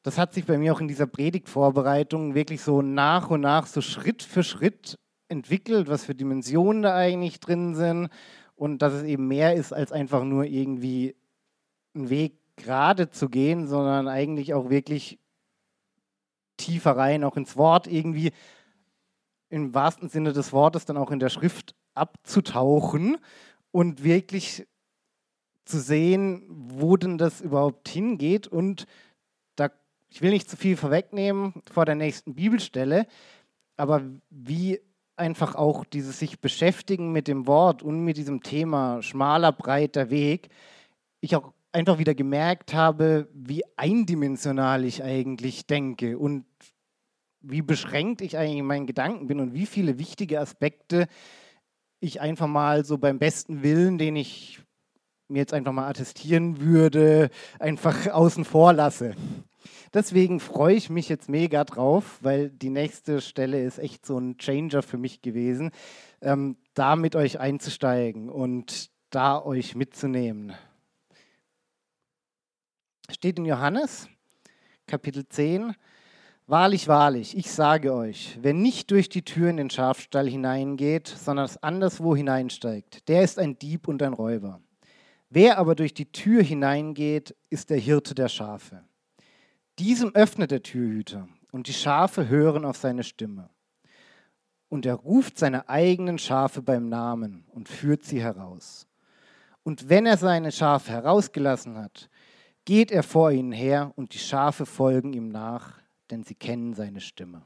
das 0.04 0.18
hat 0.18 0.34
sich 0.34 0.44
bei 0.44 0.58
mir 0.58 0.74
auch 0.74 0.80
in 0.80 0.88
dieser 0.88 1.06
Predigtvorbereitung 1.06 2.34
wirklich 2.34 2.60
so 2.60 2.82
nach 2.82 3.30
und 3.30 3.40
nach, 3.40 3.66
so 3.66 3.80
Schritt 3.80 4.22
für 4.22 4.44
Schritt 4.44 4.98
entwickelt, 5.28 5.88
was 5.88 6.04
für 6.04 6.14
Dimensionen 6.14 6.82
da 6.82 6.94
eigentlich 6.94 7.40
drin 7.40 7.74
sind 7.74 8.10
und 8.54 8.82
dass 8.82 8.92
es 8.92 9.02
eben 9.04 9.26
mehr 9.26 9.54
ist 9.54 9.72
als 9.72 9.92
einfach 9.92 10.22
nur 10.22 10.44
irgendwie 10.44 11.16
einen 11.94 12.10
Weg 12.10 12.38
gerade 12.56 13.08
zu 13.08 13.30
gehen, 13.30 13.66
sondern 13.66 14.06
eigentlich 14.06 14.52
auch 14.52 14.68
wirklich 14.68 15.18
tiefer 16.58 16.98
rein, 16.98 17.24
auch 17.24 17.38
ins 17.38 17.56
Wort 17.56 17.86
irgendwie 17.86 18.32
im 19.48 19.72
wahrsten 19.72 20.10
Sinne 20.10 20.34
des 20.34 20.52
Wortes 20.52 20.84
dann 20.84 20.98
auch 20.98 21.12
in 21.12 21.18
der 21.18 21.30
Schrift 21.30 21.74
abzutauchen 21.94 23.16
und 23.70 24.04
wirklich 24.04 24.66
zu 25.64 25.80
sehen, 25.80 26.44
wo 26.46 26.98
denn 26.98 27.16
das 27.16 27.40
überhaupt 27.40 27.88
hingeht 27.88 28.46
und 28.46 28.86
ich 30.14 30.22
will 30.22 30.30
nicht 30.30 30.48
zu 30.48 30.56
viel 30.56 30.76
vorwegnehmen 30.76 31.54
vor 31.72 31.84
der 31.84 31.96
nächsten 31.96 32.36
Bibelstelle, 32.36 33.08
aber 33.76 34.00
wie 34.30 34.80
einfach 35.16 35.56
auch 35.56 35.84
dieses 35.84 36.20
sich 36.20 36.38
beschäftigen 36.38 37.10
mit 37.10 37.26
dem 37.26 37.48
Wort 37.48 37.82
und 37.82 38.04
mit 38.04 38.16
diesem 38.16 38.40
Thema 38.40 39.02
schmaler, 39.02 39.50
breiter 39.50 40.10
Weg, 40.10 40.50
ich 41.20 41.34
auch 41.34 41.52
einfach 41.72 41.98
wieder 41.98 42.14
gemerkt 42.14 42.74
habe, 42.74 43.28
wie 43.34 43.64
eindimensional 43.76 44.84
ich 44.84 45.02
eigentlich 45.02 45.66
denke 45.66 46.16
und 46.16 46.44
wie 47.40 47.62
beschränkt 47.62 48.20
ich 48.20 48.38
eigentlich 48.38 48.58
in 48.58 48.66
meinen 48.66 48.86
Gedanken 48.86 49.26
bin 49.26 49.40
und 49.40 49.52
wie 49.52 49.66
viele 49.66 49.98
wichtige 49.98 50.38
Aspekte 50.38 51.08
ich 51.98 52.20
einfach 52.20 52.46
mal 52.46 52.84
so 52.84 52.98
beim 52.98 53.18
besten 53.18 53.64
Willen, 53.64 53.98
den 53.98 54.14
ich 54.14 54.60
mir 55.26 55.38
jetzt 55.38 55.54
einfach 55.54 55.72
mal 55.72 55.88
attestieren 55.88 56.60
würde, 56.60 57.30
einfach 57.58 58.06
außen 58.06 58.44
vor 58.44 58.72
lasse. 58.72 59.16
Deswegen 59.92 60.40
freue 60.40 60.74
ich 60.74 60.90
mich 60.90 61.08
jetzt 61.08 61.28
mega 61.28 61.64
drauf, 61.64 62.18
weil 62.20 62.50
die 62.50 62.70
nächste 62.70 63.20
Stelle 63.20 63.62
ist 63.62 63.78
echt 63.78 64.04
so 64.06 64.18
ein 64.18 64.38
Changer 64.38 64.82
für 64.82 64.98
mich 64.98 65.22
gewesen, 65.22 65.70
ähm, 66.20 66.56
da 66.74 66.96
mit 66.96 67.16
euch 67.16 67.40
einzusteigen 67.40 68.28
und 68.28 68.90
da 69.10 69.42
euch 69.42 69.74
mitzunehmen. 69.74 70.52
Steht 73.10 73.38
in 73.38 73.44
Johannes, 73.44 74.08
Kapitel 74.86 75.28
10. 75.28 75.74
Wahrlich, 76.46 76.88
wahrlich, 76.88 77.36
ich 77.36 77.50
sage 77.50 77.94
euch, 77.94 78.38
wer 78.42 78.52
nicht 78.52 78.90
durch 78.90 79.08
die 79.08 79.22
Tür 79.22 79.48
in 79.48 79.56
den 79.56 79.70
Schafstall 79.70 80.28
hineingeht, 80.28 81.08
sondern 81.08 81.48
anderswo 81.62 82.14
hineinsteigt, 82.14 83.08
der 83.08 83.22
ist 83.22 83.38
ein 83.38 83.58
Dieb 83.58 83.88
und 83.88 84.02
ein 84.02 84.12
Räuber. 84.12 84.60
Wer 85.30 85.58
aber 85.58 85.74
durch 85.74 85.94
die 85.94 86.12
Tür 86.12 86.42
hineingeht, 86.42 87.34
ist 87.48 87.70
der 87.70 87.78
Hirte 87.78 88.14
der 88.14 88.28
Schafe. 88.28 88.84
Diesem 89.78 90.14
öffnet 90.14 90.50
der 90.50 90.62
Türhüter 90.62 91.28
und 91.50 91.66
die 91.66 91.72
Schafe 91.72 92.28
hören 92.28 92.64
auf 92.64 92.76
seine 92.76 93.02
Stimme. 93.02 93.50
Und 94.68 94.86
er 94.86 94.94
ruft 94.94 95.38
seine 95.38 95.68
eigenen 95.68 96.18
Schafe 96.18 96.62
beim 96.62 96.88
Namen 96.88 97.44
und 97.50 97.68
führt 97.68 98.04
sie 98.04 98.22
heraus. 98.22 98.86
Und 99.62 99.88
wenn 99.88 100.06
er 100.06 100.16
seine 100.16 100.52
Schafe 100.52 100.92
herausgelassen 100.92 101.76
hat, 101.78 102.08
geht 102.64 102.90
er 102.90 103.02
vor 103.02 103.30
ihnen 103.30 103.52
her 103.52 103.92
und 103.96 104.14
die 104.14 104.18
Schafe 104.18 104.66
folgen 104.66 105.12
ihm 105.12 105.28
nach, 105.28 105.78
denn 106.10 106.22
sie 106.22 106.34
kennen 106.34 106.74
seine 106.74 107.00
Stimme. 107.00 107.42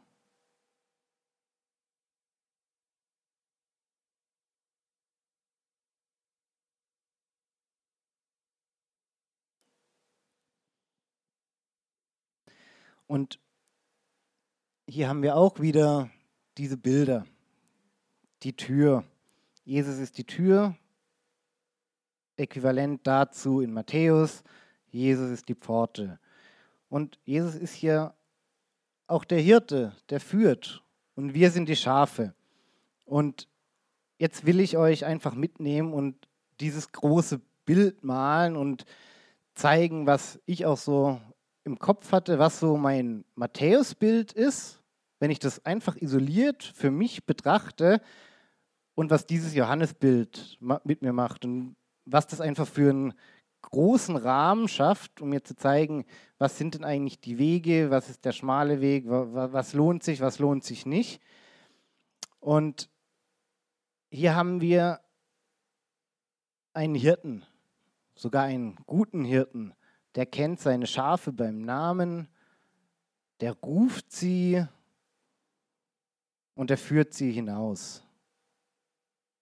Und 13.08 13.40
hier 14.86 15.08
haben 15.08 15.22
wir 15.22 15.34
auch 15.34 15.58
wieder 15.58 16.10
diese 16.56 16.76
Bilder. 16.76 17.26
Die 18.44 18.52
Tür. 18.52 19.02
Jesus 19.64 19.98
ist 19.98 20.18
die 20.18 20.24
Tür. 20.24 20.76
Äquivalent 22.36 23.04
dazu 23.04 23.60
in 23.60 23.72
Matthäus. 23.72 24.44
Jesus 24.90 25.30
ist 25.30 25.48
die 25.48 25.54
Pforte. 25.54 26.20
Und 26.88 27.18
Jesus 27.24 27.54
ist 27.56 27.74
hier 27.74 28.14
auch 29.06 29.24
der 29.24 29.40
Hirte, 29.40 29.96
der 30.10 30.20
führt. 30.20 30.84
Und 31.16 31.34
wir 31.34 31.50
sind 31.50 31.68
die 31.68 31.76
Schafe. 31.76 32.34
Und 33.04 33.48
jetzt 34.18 34.46
will 34.46 34.60
ich 34.60 34.76
euch 34.76 35.04
einfach 35.06 35.34
mitnehmen 35.34 35.92
und 35.92 36.28
dieses 36.60 36.92
große 36.92 37.40
Bild 37.64 38.04
malen 38.04 38.56
und 38.56 38.84
zeigen, 39.54 40.06
was 40.06 40.38
ich 40.46 40.66
auch 40.66 40.76
so 40.76 41.20
im 41.68 41.78
Kopf 41.78 42.12
hatte, 42.12 42.38
was 42.38 42.58
so 42.58 42.76
mein 42.76 43.24
Matthäusbild 43.34 44.32
ist, 44.32 44.80
wenn 45.20 45.30
ich 45.30 45.38
das 45.38 45.64
einfach 45.64 45.96
isoliert 45.96 46.62
für 46.62 46.90
mich 46.90 47.26
betrachte 47.26 48.00
und 48.94 49.10
was 49.10 49.26
dieses 49.26 49.54
Johannesbild 49.54 50.58
mit 50.84 51.02
mir 51.02 51.12
macht 51.12 51.44
und 51.44 51.76
was 52.04 52.26
das 52.26 52.40
einfach 52.40 52.66
für 52.66 52.90
einen 52.90 53.14
großen 53.62 54.16
Rahmen 54.16 54.66
schafft, 54.68 55.20
um 55.20 55.28
mir 55.28 55.44
zu 55.44 55.54
zeigen, 55.54 56.06
was 56.38 56.56
sind 56.56 56.74
denn 56.74 56.84
eigentlich 56.84 57.20
die 57.20 57.38
Wege, 57.38 57.90
was 57.90 58.08
ist 58.08 58.24
der 58.24 58.32
schmale 58.32 58.80
Weg, 58.80 59.04
was 59.06 59.74
lohnt 59.74 60.02
sich, 60.02 60.20
was 60.20 60.38
lohnt 60.38 60.64
sich 60.64 60.86
nicht. 60.86 61.20
Und 62.40 62.88
hier 64.10 64.34
haben 64.34 64.60
wir 64.60 65.00
einen 66.72 66.94
Hirten, 66.94 67.44
sogar 68.14 68.44
einen 68.44 68.76
guten 68.86 69.24
Hirten, 69.24 69.74
der 70.18 70.26
kennt 70.26 70.58
seine 70.58 70.88
Schafe 70.88 71.30
beim 71.30 71.60
Namen, 71.60 72.26
der 73.38 73.52
ruft 73.52 74.10
sie 74.10 74.66
und 76.56 76.72
er 76.72 76.76
führt 76.76 77.14
sie 77.14 77.30
hinaus. 77.30 78.02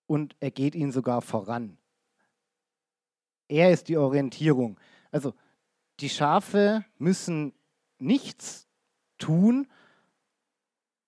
Und 0.06 0.36
er 0.38 0.50
geht 0.50 0.74
ihnen 0.74 0.92
sogar 0.92 1.22
voran. 1.22 1.78
Er 3.48 3.70
ist 3.70 3.88
die 3.88 3.96
Orientierung. 3.96 4.78
Also 5.10 5.32
die 6.00 6.10
Schafe 6.10 6.84
müssen 6.98 7.54
nichts 7.98 8.68
tun, 9.16 9.68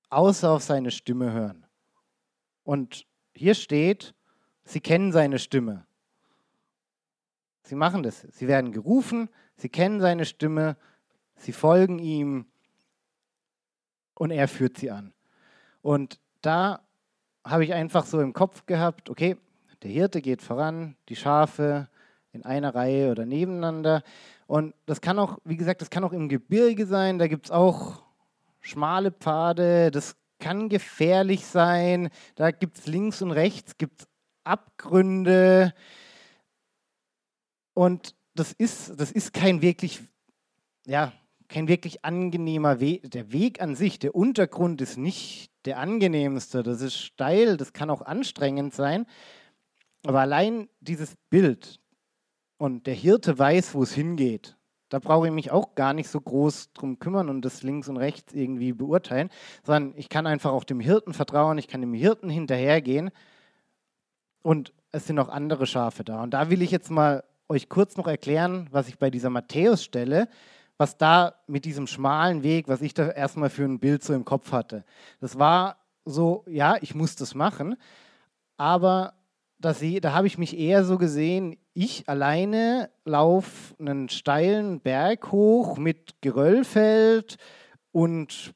außer 0.09 0.50
auf 0.50 0.62
seine 0.62 0.90
Stimme 0.90 1.31
hören. 1.31 1.66
Und 2.64 3.07
hier 3.35 3.54
steht, 3.54 4.14
sie 4.64 4.81
kennen 4.81 5.12
seine 5.12 5.38
Stimme. 5.38 5.87
Sie 7.64 7.74
machen 7.74 8.02
das. 8.02 8.22
Sie 8.31 8.48
werden 8.48 8.72
gerufen, 8.72 9.28
sie 9.58 9.68
kennen 9.68 10.00
seine 10.00 10.24
Stimme, 10.24 10.76
sie 11.36 11.52
folgen 11.52 11.98
ihm 11.98 12.46
und 14.14 14.30
er 14.30 14.48
führt 14.48 14.78
sie 14.78 14.90
an. 14.90 15.12
Und 15.82 16.18
da 16.40 16.80
habe 17.44 17.64
ich 17.64 17.74
einfach 17.74 18.06
so 18.06 18.20
im 18.20 18.32
Kopf 18.32 18.66
gehabt, 18.66 19.10
okay, 19.10 19.36
der 19.82 19.90
Hirte 19.90 20.22
geht 20.22 20.42
voran, 20.42 20.96
die 21.08 21.16
Schafe 21.16 21.88
in 22.32 22.44
einer 22.44 22.74
Reihe 22.74 23.10
oder 23.10 23.26
nebeneinander. 23.26 24.02
Und 24.46 24.74
das 24.86 25.00
kann 25.00 25.18
auch, 25.18 25.38
wie 25.44 25.56
gesagt, 25.56 25.82
das 25.82 25.90
kann 25.90 26.04
auch 26.04 26.12
im 26.12 26.28
Gebirge 26.28 26.86
sein, 26.86 27.18
da 27.18 27.28
gibt 27.28 27.46
es 27.46 27.50
auch 27.50 28.02
schmale 28.60 29.12
Pfade, 29.12 29.90
das 29.90 30.16
kann 30.40 30.68
gefährlich 30.68 31.46
sein, 31.46 32.10
da 32.34 32.50
gibt 32.50 32.78
es 32.78 32.86
links 32.86 33.22
und 33.22 33.30
rechts, 33.30 33.76
gibt 33.76 34.08
Abgründe, 34.44 35.74
und 37.78 38.16
das 38.38 38.53
ist, 38.53 39.01
das 39.01 39.11
ist 39.11 39.33
kein 39.33 39.62
wirklich, 39.62 40.01
ja, 40.87 41.12
kein 41.48 41.68
wirklich 41.68 42.05
angenehmer 42.05 42.81
Weg. 42.81 43.11
Der 43.11 43.33
Weg 43.33 43.61
an 43.61 43.74
sich, 43.74 43.98
der 43.98 44.14
Untergrund 44.14 44.81
ist 44.81 44.96
nicht 44.96 45.51
der 45.64 45.79
angenehmste. 45.79 46.62
Das 46.62 46.81
ist 46.81 46.96
steil, 46.96 47.57
das 47.57 47.72
kann 47.72 47.90
auch 47.90 48.03
anstrengend 48.03 48.74
sein. 48.74 49.07
Aber 50.05 50.20
allein 50.20 50.68
dieses 50.81 51.16
Bild 51.31 51.81
und 52.59 52.87
der 52.87 52.94
Hirte 52.94 53.38
weiß, 53.38 53.74
wo 53.74 53.83
es 53.83 53.92
hingeht, 53.92 54.57
da 54.88 54.98
brauche 54.98 55.27
ich 55.27 55.33
mich 55.33 55.51
auch 55.51 55.74
gar 55.74 55.92
nicht 55.92 56.09
so 56.09 56.20
groß 56.20 56.72
drum 56.72 56.98
kümmern 56.98 57.29
und 57.29 57.44
das 57.44 57.62
links 57.62 57.88
und 57.88 57.98
rechts 57.98 58.33
irgendwie 58.33 58.72
beurteilen, 58.72 59.29
sondern 59.64 59.94
ich 59.96 60.09
kann 60.09 60.27
einfach 60.27 60.53
auch 60.53 60.64
dem 60.64 60.81
Hirten 60.81 61.12
vertrauen, 61.12 61.59
ich 61.59 61.68
kann 61.68 61.83
dem 61.83 61.92
Hirten 61.92 62.31
hinterhergehen 62.31 63.11
und 64.42 64.72
es 64.90 65.07
sind 65.07 65.16
noch 65.16 65.29
andere 65.29 65.66
Schafe 65.66 66.05
da. 66.05 66.22
Und 66.22 66.33
da 66.33 66.48
will 66.48 66.62
ich 66.62 66.70
jetzt 66.70 66.90
mal 66.90 67.22
euch 67.48 67.68
kurz 67.68 67.96
noch 67.96 68.06
erklären, 68.06 68.68
was 68.70 68.88
ich 68.88 68.98
bei 68.98 69.11
dieser 69.11 69.30
Matthäus-Stelle, 69.30 70.28
was 70.76 70.96
da 70.96 71.34
mit 71.46 71.64
diesem 71.64 71.87
schmalen 71.87 72.42
Weg, 72.42 72.68
was 72.68 72.82
ich 72.82 72.94
da 72.94 73.11
erstmal 73.11 73.50
für 73.50 73.64
ein 73.64 73.80
Bild 73.80 74.04
so 74.04 74.14
im 74.14 74.24
Kopf 74.24 74.52
hatte. 74.52 74.84
Das 75.20 75.38
war 75.38 75.78
so, 76.04 76.44
ja, 76.46 76.76
ich 76.80 76.94
muss 76.94 77.16
das 77.16 77.34
machen, 77.34 77.76
aber 78.56 79.14
das, 79.58 79.80
da 80.00 80.12
habe 80.12 80.26
ich 80.26 80.38
mich 80.38 80.56
eher 80.56 80.84
so 80.84 80.98
gesehen, 80.98 81.56
ich 81.74 82.08
alleine 82.08 82.90
laufe 83.04 83.74
einen 83.78 84.08
steilen 84.08 84.80
Berg 84.80 85.32
hoch 85.32 85.78
mit 85.78 86.14
Geröllfeld 86.20 87.37
und 87.92 88.54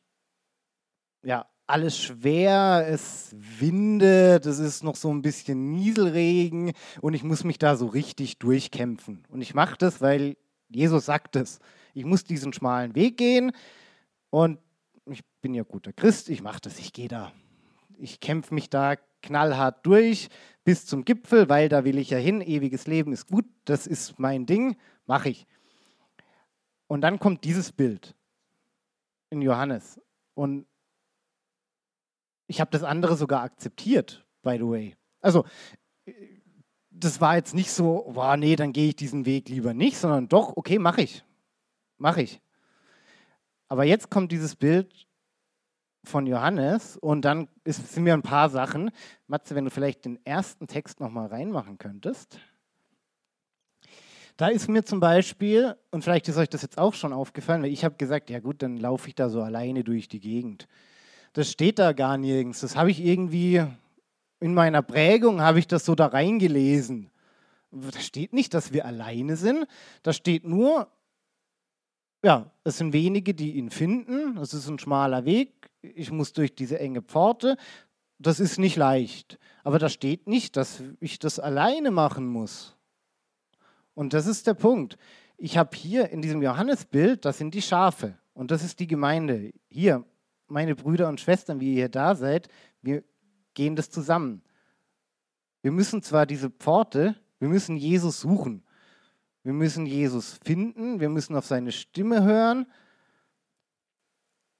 ja, 1.22 1.46
alles 1.72 1.98
schwer, 1.98 2.86
es 2.86 3.34
windet, 3.34 4.44
es 4.44 4.58
ist 4.58 4.84
noch 4.84 4.94
so 4.94 5.10
ein 5.10 5.22
bisschen 5.22 5.72
Nieselregen 5.72 6.72
und 7.00 7.14
ich 7.14 7.24
muss 7.24 7.44
mich 7.44 7.58
da 7.58 7.76
so 7.76 7.86
richtig 7.86 8.38
durchkämpfen. 8.38 9.24
Und 9.30 9.40
ich 9.40 9.54
mache 9.54 9.76
das, 9.78 10.02
weil 10.02 10.36
Jesus 10.68 11.06
sagt 11.06 11.34
es. 11.34 11.60
Ich 11.94 12.04
muss 12.04 12.24
diesen 12.24 12.52
schmalen 12.52 12.94
Weg 12.94 13.16
gehen 13.16 13.52
und 14.28 14.58
ich 15.06 15.24
bin 15.40 15.54
ja 15.54 15.62
guter 15.62 15.94
Christ, 15.94 16.28
ich 16.28 16.42
mache 16.42 16.60
das, 16.60 16.78
ich 16.78 16.92
gehe 16.92 17.08
da. 17.08 17.32
Ich 17.96 18.20
kämpfe 18.20 18.52
mich 18.52 18.68
da 18.68 18.96
knallhart 19.22 19.86
durch 19.86 20.28
bis 20.64 20.84
zum 20.84 21.06
Gipfel, 21.06 21.48
weil 21.48 21.70
da 21.70 21.84
will 21.84 21.96
ich 21.96 22.10
ja 22.10 22.18
hin. 22.18 22.42
Ewiges 22.42 22.86
Leben 22.86 23.14
ist 23.14 23.28
gut, 23.28 23.46
das 23.64 23.86
ist 23.86 24.18
mein 24.18 24.44
Ding, 24.44 24.76
mache 25.06 25.30
ich. 25.30 25.46
Und 26.86 27.00
dann 27.00 27.18
kommt 27.18 27.44
dieses 27.44 27.72
Bild 27.72 28.14
in 29.30 29.40
Johannes. 29.40 29.98
Und 30.34 30.66
ich 32.52 32.60
habe 32.60 32.70
das 32.70 32.82
andere 32.82 33.16
sogar 33.16 33.42
akzeptiert, 33.42 34.26
by 34.42 34.58
the 34.58 34.66
way. 34.66 34.96
Also, 35.22 35.46
das 36.90 37.18
war 37.18 37.36
jetzt 37.36 37.54
nicht 37.54 37.72
so, 37.72 38.10
boah, 38.12 38.36
nee, 38.36 38.56
dann 38.56 38.74
gehe 38.74 38.88
ich 38.88 38.96
diesen 38.96 39.24
Weg 39.24 39.48
lieber 39.48 39.72
nicht, 39.72 39.96
sondern 39.96 40.28
doch, 40.28 40.54
okay, 40.58 40.78
mache 40.78 41.00
ich. 41.00 41.24
Mache 41.96 42.20
ich. 42.20 42.42
Aber 43.68 43.84
jetzt 43.84 44.10
kommt 44.10 44.32
dieses 44.32 44.54
Bild 44.54 45.08
von 46.04 46.26
Johannes 46.26 46.98
und 46.98 47.24
dann 47.24 47.48
ist, 47.64 47.90
sind 47.90 48.02
mir 48.02 48.12
ein 48.12 48.20
paar 48.20 48.50
Sachen. 48.50 48.90
Matze, 49.28 49.54
wenn 49.54 49.64
du 49.64 49.70
vielleicht 49.70 50.04
den 50.04 50.18
ersten 50.26 50.66
Text 50.66 51.00
nochmal 51.00 51.28
reinmachen 51.28 51.78
könntest. 51.78 52.38
Da 54.36 54.48
ist 54.48 54.68
mir 54.68 54.84
zum 54.84 55.00
Beispiel, 55.00 55.74
und 55.90 56.04
vielleicht 56.04 56.28
ist 56.28 56.36
euch 56.36 56.50
das 56.50 56.60
jetzt 56.60 56.76
auch 56.76 56.92
schon 56.92 57.14
aufgefallen, 57.14 57.62
weil 57.62 57.72
ich 57.72 57.82
habe 57.82 57.94
gesagt, 57.94 58.28
ja 58.28 58.40
gut, 58.40 58.60
dann 58.62 58.76
laufe 58.76 59.08
ich 59.08 59.14
da 59.14 59.30
so 59.30 59.40
alleine 59.40 59.84
durch 59.84 60.06
die 60.08 60.20
Gegend. 60.20 60.68
Das 61.32 61.50
steht 61.50 61.78
da 61.78 61.92
gar 61.92 62.18
nirgends. 62.18 62.60
Das 62.60 62.76
habe 62.76 62.90
ich 62.90 63.00
irgendwie 63.00 63.64
in 64.40 64.54
meiner 64.54 64.82
Prägung, 64.82 65.40
habe 65.40 65.58
ich 65.58 65.66
das 65.66 65.84
so 65.84 65.94
da 65.94 66.06
reingelesen. 66.06 67.10
Da 67.70 68.00
steht 68.00 68.32
nicht, 68.32 68.52
dass 68.54 68.72
wir 68.72 68.84
alleine 68.84 69.36
sind. 69.36 69.66
Da 70.02 70.12
steht 70.12 70.44
nur, 70.44 70.88
ja, 72.22 72.50
es 72.64 72.78
sind 72.78 72.92
wenige, 72.92 73.34
die 73.34 73.52
ihn 73.52 73.70
finden. 73.70 74.36
Es 74.38 74.52
ist 74.52 74.68
ein 74.68 74.78
schmaler 74.78 75.24
Weg. 75.24 75.70
Ich 75.80 76.10
muss 76.12 76.32
durch 76.32 76.54
diese 76.54 76.78
enge 76.78 77.02
Pforte. 77.02 77.56
Das 78.18 78.40
ist 78.40 78.58
nicht 78.58 78.76
leicht. 78.76 79.38
Aber 79.64 79.78
da 79.78 79.88
steht 79.88 80.26
nicht, 80.26 80.56
dass 80.56 80.82
ich 81.00 81.18
das 81.18 81.38
alleine 81.38 81.90
machen 81.90 82.26
muss. 82.26 82.76
Und 83.94 84.12
das 84.12 84.26
ist 84.26 84.46
der 84.46 84.54
Punkt. 84.54 84.98
Ich 85.38 85.56
habe 85.56 85.76
hier 85.76 86.10
in 86.10 86.20
diesem 86.20 86.42
Johannesbild, 86.42 87.24
das 87.24 87.38
sind 87.38 87.54
die 87.54 87.62
Schafe. 87.62 88.16
Und 88.34 88.50
das 88.50 88.62
ist 88.62 88.80
die 88.80 88.86
Gemeinde. 88.86 89.52
Hier, 89.68 90.04
meine 90.52 90.76
Brüder 90.76 91.08
und 91.08 91.20
Schwestern, 91.20 91.60
wie 91.60 91.70
ihr 91.70 91.74
hier 91.74 91.88
da 91.88 92.14
seid, 92.14 92.48
wir 92.82 93.02
gehen 93.54 93.74
das 93.74 93.90
zusammen. 93.90 94.42
Wir 95.62 95.72
müssen 95.72 96.02
zwar 96.02 96.26
diese 96.26 96.50
Pforte, 96.50 97.16
wir 97.38 97.48
müssen 97.48 97.76
Jesus 97.76 98.20
suchen. 98.20 98.62
Wir 99.44 99.52
müssen 99.52 99.86
Jesus 99.86 100.38
finden, 100.44 101.00
wir 101.00 101.08
müssen 101.08 101.34
auf 101.34 101.46
seine 101.46 101.72
Stimme 101.72 102.22
hören. 102.22 102.66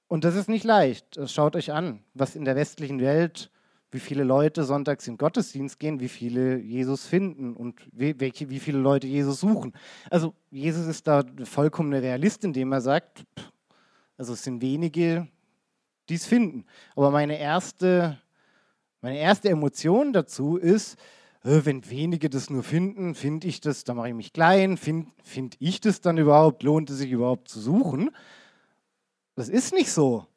Und 0.07 0.25
das 0.25 0.35
ist 0.35 0.49
nicht 0.49 0.65
leicht. 0.65 1.17
Schaut 1.29 1.55
euch 1.55 1.71
an, 1.71 2.03
was 2.13 2.35
in 2.35 2.43
der 2.43 2.55
westlichen 2.55 2.99
Welt, 2.99 3.49
wie 3.91 3.99
viele 3.99 4.23
Leute 4.23 4.63
sonntags 4.63 5.07
in 5.07 5.17
Gottesdienst 5.17 5.79
gehen, 5.79 5.99
wie 5.99 6.09
viele 6.09 6.57
Jesus 6.57 7.05
finden 7.05 7.55
und 7.55 7.79
wie, 7.91 8.19
welche, 8.19 8.49
wie 8.49 8.59
viele 8.59 8.79
Leute 8.79 9.07
Jesus 9.07 9.39
suchen. 9.39 9.73
Also 10.09 10.33
Jesus 10.51 10.87
ist 10.87 11.07
da 11.07 11.23
vollkommen 11.45 11.93
Realist, 11.93 12.43
indem 12.43 12.73
er 12.73 12.81
sagt, 12.81 13.25
also 14.17 14.33
es 14.33 14.43
sind 14.43 14.61
wenige, 14.61 15.27
die 16.09 16.15
es 16.15 16.25
finden. 16.25 16.65
Aber 16.95 17.11
meine 17.11 17.39
erste, 17.39 18.19
meine 19.01 19.17
erste 19.17 19.49
Emotion 19.49 20.13
dazu 20.13 20.57
ist, 20.57 20.97
äh, 21.43 21.61
wenn 21.63 21.89
wenige 21.89 22.29
das 22.29 22.49
nur 22.49 22.63
finden, 22.63 23.15
finde 23.15 23.47
ich 23.47 23.61
das, 23.61 23.83
dann 23.83 23.97
mache 23.97 24.09
ich 24.09 24.15
mich 24.15 24.33
klein, 24.33 24.77
finde 24.77 25.11
find 25.23 25.55
ich 25.59 25.81
das 25.81 26.01
dann 26.01 26.17
überhaupt, 26.17 26.63
lohnt 26.63 26.89
es 26.89 26.97
sich 26.97 27.11
überhaupt 27.11 27.49
zu 27.49 27.59
suchen? 27.59 28.11
Das 29.35 29.49
ist 29.49 29.73
nicht 29.73 29.91
so. 29.91 30.27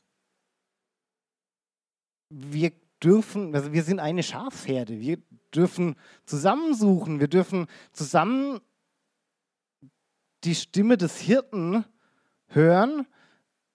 Wir 2.28 2.72
dürfen, 3.02 3.54
also 3.54 3.72
wir 3.72 3.84
sind 3.84 4.00
eine 4.00 4.22
Schafherde, 4.22 5.00
wir 5.00 5.18
dürfen 5.54 5.96
zusammensuchen, 6.24 7.20
wir 7.20 7.28
dürfen 7.28 7.66
zusammen 7.92 8.60
die 10.44 10.54
Stimme 10.54 10.96
des 10.96 11.18
Hirten 11.18 11.84
hören, 12.48 13.06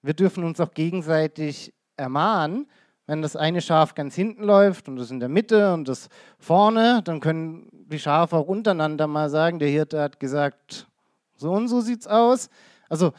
wir 0.01 0.13
dürfen 0.13 0.43
uns 0.43 0.60
auch 0.60 0.73
gegenseitig 0.73 1.73
ermahnen, 1.97 2.67
wenn 3.08 3.21
das 3.21 3.36
eine 3.36 3.62
Schaf 3.62 3.93
ganz 3.95 4.15
hinten 4.15 4.43
läuft 4.43 4.88
und 4.88 4.95
das 4.95 5.12
in 5.12 5.19
der 5.19 5.30
Mitte 5.30 5.73
und 5.73 5.88
das 5.88 6.08
vorne, 6.39 7.01
dann 7.04 7.19
können 7.19 7.67
die 7.71 7.99
Schafe 7.99 8.38
auch 8.38 8.47
untereinander 8.47 9.08
mal 9.08 9.30
sagen, 9.30 9.60
der 9.60 9.69
Hirte 9.69 10.01
hat 10.01 10.19
gesagt, 10.19 10.88
so 11.36 11.51
und 11.51 11.67
so 11.67 11.82
sieht's 11.82 12.08
aus. 12.08 12.49
Also 12.88 13.13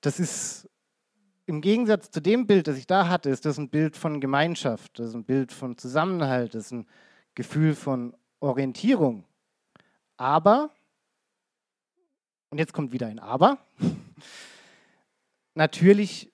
das 0.00 0.20
ist 0.20 0.68
im 1.46 1.60
Gegensatz 1.60 2.10
zu 2.10 2.20
dem 2.20 2.46
Bild, 2.46 2.68
das 2.68 2.76
ich 2.76 2.86
da 2.86 3.08
hatte, 3.08 3.30
ist 3.30 3.46
das 3.46 3.58
ein 3.58 3.70
Bild 3.70 3.96
von 3.96 4.20
Gemeinschaft, 4.20 4.98
das 4.98 5.08
ist 5.08 5.14
ein 5.14 5.24
Bild 5.24 5.50
von 5.50 5.78
Zusammenhalt, 5.78 6.54
das 6.54 6.66
ist 6.66 6.72
ein 6.72 6.86
Gefühl 7.34 7.74
von 7.74 8.14
Orientierung. 8.40 9.24
Aber, 10.18 10.70
und 12.50 12.58
jetzt 12.58 12.72
kommt 12.74 12.92
wieder 12.92 13.06
ein 13.06 13.18
Aber, 13.18 13.58
natürlich 15.54 16.30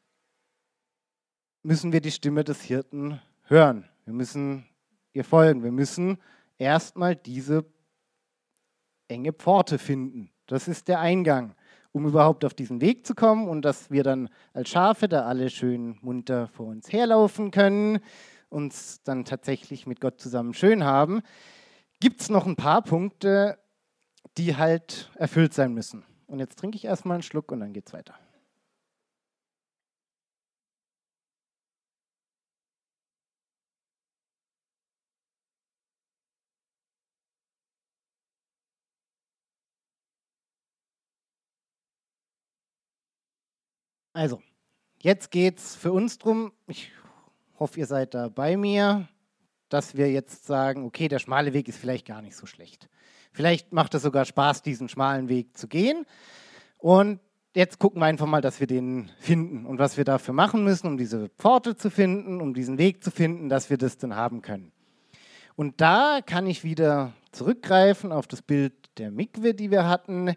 müssen 1.64 1.92
wir 1.92 2.00
die 2.02 2.10
Stimme 2.10 2.44
des 2.44 2.60
Hirten 2.60 3.20
hören. 3.44 3.88
Wir 4.04 4.12
müssen 4.12 4.66
ihr 5.14 5.24
folgen. 5.24 5.64
Wir 5.64 5.72
müssen 5.72 6.18
erstmal 6.58 7.16
diese 7.16 7.64
enge 9.08 9.32
Pforte 9.32 9.78
finden. 9.78 10.30
Das 10.46 10.68
ist 10.68 10.88
der 10.88 11.00
Eingang, 11.00 11.54
um 11.92 12.06
überhaupt 12.06 12.44
auf 12.44 12.52
diesen 12.52 12.82
Weg 12.82 13.06
zu 13.06 13.14
kommen 13.14 13.48
und 13.48 13.62
dass 13.62 13.90
wir 13.90 14.02
dann 14.02 14.28
als 14.52 14.68
Schafe 14.68 15.08
da 15.08 15.24
alle 15.24 15.48
schön 15.48 15.98
munter 16.02 16.48
vor 16.48 16.66
uns 16.66 16.92
herlaufen 16.92 17.50
können, 17.50 18.00
uns 18.50 19.02
dann 19.02 19.24
tatsächlich 19.24 19.86
mit 19.86 20.00
Gott 20.00 20.20
zusammen 20.20 20.52
schön 20.52 20.84
haben, 20.84 21.22
gibt 21.98 22.20
es 22.20 22.28
noch 22.28 22.46
ein 22.46 22.56
paar 22.56 22.82
Punkte, 22.82 23.58
die 24.36 24.56
halt 24.56 25.10
erfüllt 25.14 25.54
sein 25.54 25.72
müssen. 25.72 26.04
Und 26.26 26.40
jetzt 26.40 26.58
trinke 26.58 26.76
ich 26.76 26.84
erstmal 26.84 27.14
einen 27.14 27.22
Schluck 27.22 27.50
und 27.52 27.60
dann 27.60 27.72
geht 27.72 27.86
es 27.86 27.94
weiter. 27.94 28.14
Also, 44.16 44.40
jetzt 45.00 45.32
geht 45.32 45.58
es 45.58 45.74
für 45.74 45.90
uns 45.90 46.18
darum, 46.18 46.52
ich 46.68 46.92
hoffe, 47.58 47.80
ihr 47.80 47.86
seid 47.86 48.14
da 48.14 48.28
bei 48.28 48.56
mir, 48.56 49.08
dass 49.68 49.96
wir 49.96 50.08
jetzt 50.08 50.46
sagen, 50.46 50.84
okay, 50.84 51.08
der 51.08 51.18
schmale 51.18 51.52
Weg 51.52 51.66
ist 51.66 51.78
vielleicht 51.78 52.06
gar 52.06 52.22
nicht 52.22 52.36
so 52.36 52.46
schlecht. 52.46 52.88
Vielleicht 53.32 53.72
macht 53.72 53.92
es 53.94 54.02
sogar 54.02 54.24
Spaß, 54.24 54.62
diesen 54.62 54.88
schmalen 54.88 55.28
Weg 55.28 55.58
zu 55.58 55.66
gehen. 55.66 56.06
Und 56.78 57.18
jetzt 57.56 57.80
gucken 57.80 58.00
wir 58.00 58.06
einfach 58.06 58.26
mal, 58.26 58.40
dass 58.40 58.60
wir 58.60 58.68
den 58.68 59.10
finden 59.18 59.66
und 59.66 59.80
was 59.80 59.96
wir 59.96 60.04
dafür 60.04 60.32
machen 60.32 60.62
müssen, 60.62 60.86
um 60.86 60.96
diese 60.96 61.28
Pforte 61.30 61.76
zu 61.76 61.90
finden, 61.90 62.40
um 62.40 62.54
diesen 62.54 62.78
Weg 62.78 63.02
zu 63.02 63.10
finden, 63.10 63.48
dass 63.48 63.68
wir 63.68 63.78
das 63.78 63.98
dann 63.98 64.14
haben 64.14 64.42
können. 64.42 64.70
Und 65.56 65.80
da 65.80 66.20
kann 66.24 66.46
ich 66.46 66.62
wieder 66.62 67.12
zurückgreifen 67.32 68.12
auf 68.12 68.28
das 68.28 68.42
Bild 68.42 68.74
der 68.96 69.10
Mikwe, 69.10 69.54
die 69.54 69.72
wir 69.72 69.88
hatten. 69.88 70.36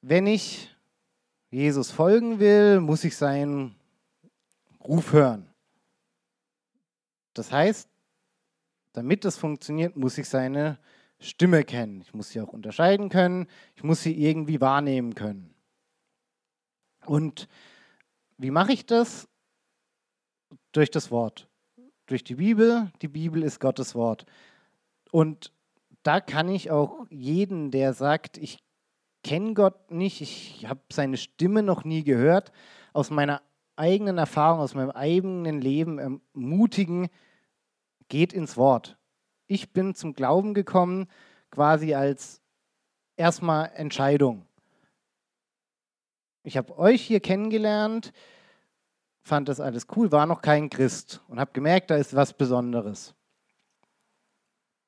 Wenn 0.00 0.26
ich 0.26 0.70
Jesus 1.56 1.90
folgen 1.90 2.38
will, 2.38 2.80
muss 2.80 3.02
ich 3.02 3.16
seinen 3.16 3.76
Ruf 4.84 5.14
hören. 5.14 5.48
Das 7.32 7.50
heißt, 7.50 7.88
damit 8.92 9.24
das 9.24 9.38
funktioniert, 9.38 9.96
muss 9.96 10.18
ich 10.18 10.28
seine 10.28 10.78
Stimme 11.18 11.64
kennen. 11.64 12.02
Ich 12.02 12.12
muss 12.12 12.28
sie 12.28 12.42
auch 12.42 12.52
unterscheiden 12.52 13.08
können. 13.08 13.46
Ich 13.74 13.82
muss 13.82 14.02
sie 14.02 14.22
irgendwie 14.22 14.60
wahrnehmen 14.60 15.14
können. 15.14 15.54
Und 17.06 17.48
wie 18.36 18.50
mache 18.50 18.74
ich 18.74 18.84
das? 18.84 19.26
Durch 20.72 20.90
das 20.90 21.10
Wort. 21.10 21.48
Durch 22.04 22.22
die 22.22 22.34
Bibel. 22.34 22.92
Die 23.00 23.08
Bibel 23.08 23.42
ist 23.42 23.60
Gottes 23.60 23.94
Wort. 23.94 24.26
Und 25.10 25.54
da 26.02 26.20
kann 26.20 26.50
ich 26.50 26.70
auch 26.70 27.06
jeden, 27.08 27.70
der 27.70 27.94
sagt, 27.94 28.36
ich 28.36 28.58
kenne 29.26 29.54
Gott 29.54 29.90
nicht, 29.90 30.20
ich 30.20 30.66
habe 30.68 30.80
seine 30.92 31.16
Stimme 31.16 31.64
noch 31.64 31.82
nie 31.82 32.04
gehört, 32.04 32.52
aus 32.92 33.10
meiner 33.10 33.42
eigenen 33.74 34.18
Erfahrung, 34.18 34.60
aus 34.60 34.74
meinem 34.76 34.92
eigenen 34.92 35.60
Leben 35.60 35.98
ermutigen, 35.98 37.08
geht 38.08 38.32
ins 38.32 38.56
Wort. 38.56 38.96
Ich 39.48 39.72
bin 39.72 39.96
zum 39.96 40.14
Glauben 40.14 40.54
gekommen, 40.54 41.08
quasi 41.50 41.92
als 41.92 42.40
erstmal 43.16 43.72
Entscheidung. 43.74 44.46
Ich 46.44 46.56
habe 46.56 46.78
euch 46.78 47.02
hier 47.02 47.18
kennengelernt, 47.18 48.12
fand 49.22 49.48
das 49.48 49.58
alles 49.58 49.88
cool, 49.96 50.12
war 50.12 50.26
noch 50.26 50.40
kein 50.40 50.70
Christ 50.70 51.20
und 51.26 51.40
habe 51.40 51.50
gemerkt, 51.52 51.90
da 51.90 51.96
ist 51.96 52.14
was 52.14 52.32
Besonderes. 52.32 53.15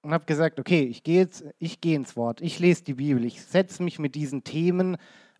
Und 0.02 0.12
habe 0.12 0.26
gesagt, 0.26 0.60
okay, 0.60 0.82
ich 0.84 1.02
gehe 1.02 1.18
jetzt, 1.18 1.44
ins 1.84 2.16
Wort, 2.16 2.40
ich 2.40 2.58
lese 2.58 2.84
die 2.84 2.94
Bibel, 2.94 3.24
ich 3.24 3.42
setze 3.42 3.82
mich 3.82 3.98
mit 3.98 4.14
diesen 4.14 4.44
Themen 4.44 4.96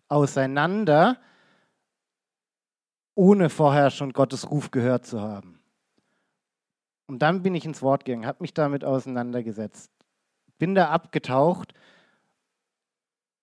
auseinander, 0.09 1.17
ohne 3.15 3.49
vorher 3.49 3.89
schon 3.89 4.13
Gottes 4.13 4.49
Ruf 4.51 4.71
gehört 4.71 5.05
zu 5.05 5.21
haben. 5.21 5.59
Und 7.07 7.19
dann 7.19 7.41
bin 7.41 7.55
ich 7.55 7.65
ins 7.65 7.81
Wort 7.81 8.05
gegangen, 8.05 8.25
habe 8.25 8.41
mich 8.41 8.53
damit 8.53 8.83
auseinandergesetzt, 8.83 9.91
bin 10.57 10.75
da 10.75 10.89
abgetaucht 10.89 11.73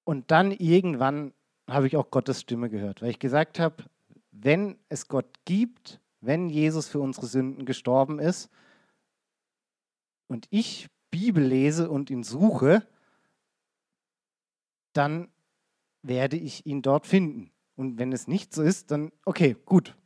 und 0.05 0.31
dann 0.31 0.53
irgendwann 0.53 1.33
habe 1.69 1.89
ich 1.89 1.97
auch 1.97 2.11
Gottes 2.11 2.41
Stimme 2.41 2.71
gehört, 2.71 3.03
weil 3.03 3.11
ich 3.11 3.19
gesagt 3.19 3.59
habe, 3.59 3.85
wenn 4.31 4.79
es 4.89 5.09
Gott 5.09 5.27
gibt, 5.45 6.01
wenn 6.21 6.49
Jesus 6.49 6.89
für 6.89 7.01
unsere 7.01 7.27
Sünden 7.27 7.67
gestorben 7.67 8.19
ist 8.19 8.51
und 10.29 10.47
ich 10.51 10.89
Bibel 11.19 11.43
lese 11.43 11.89
und 11.91 12.11
ihn 12.11 12.23
suche, 12.23 12.87
dann 14.93 15.29
werde 16.03 16.37
ich 16.37 16.67
ihn 16.67 16.83
dort 16.83 17.07
finden. 17.07 17.51
Und 17.75 17.99
wenn 17.99 18.13
es 18.13 18.29
nicht 18.29 18.55
so 18.55 18.63
ist, 18.63 18.91
dann 18.91 19.13
okay, 19.25 19.57
gut. 19.65 19.97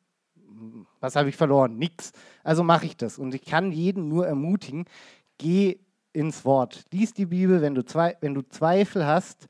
Was 1.01 1.16
habe 1.16 1.29
ich 1.29 1.37
verloren? 1.37 1.79
Nix. 1.79 2.12
Also 2.44 2.62
mache 2.62 2.87
ich 2.87 2.96
das. 2.96 3.18
Und 3.18 3.35
ich 3.35 3.44
kann 3.44 3.73
jeden 3.73 4.09
nur 4.09 4.27
ermutigen, 4.27 4.85
geh 5.38 5.81
ins 6.12 6.44
Wort. 6.44 6.85
Lies 6.92 7.12
die 7.12 7.27
Bibel, 7.27 7.61
wenn 7.61 7.75
du, 7.75 7.83
wenn 8.20 8.35
du 8.35 8.42
Zweifel 8.42 9.07
hast, 9.07 9.49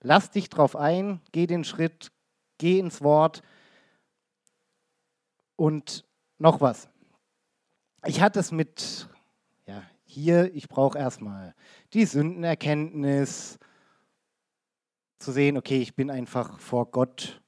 lass 0.00 0.30
dich 0.30 0.50
drauf 0.50 0.76
ein, 0.76 1.20
geh 1.32 1.46
den 1.46 1.64
Schritt, 1.64 2.10
geh 2.58 2.78
ins 2.78 3.00
Wort. 3.00 3.42
Und 5.56 6.04
noch 6.38 6.60
was. 6.60 6.88
Ich 8.04 8.20
hatte 8.20 8.40
es 8.40 8.50
mit, 8.50 9.08
hier, 10.12 10.54
ich 10.54 10.68
brauche 10.68 10.98
erstmal 10.98 11.54
die 11.92 12.04
Sündenerkenntnis, 12.04 13.58
zu 15.18 15.32
sehen, 15.32 15.56
okay, 15.56 15.80
ich 15.80 15.94
bin 15.94 16.10
einfach 16.10 16.58
vor 16.58 16.90
Gott 16.90 17.40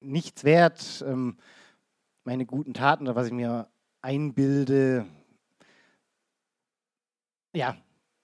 nichts 0.00 0.44
wert, 0.44 1.02
ähm, 1.06 1.38
meine 2.24 2.44
guten 2.46 2.74
Taten 2.74 3.04
oder 3.04 3.16
was 3.16 3.28
ich 3.28 3.32
mir 3.32 3.68
einbilde, 4.02 5.06
ja, 7.54 7.76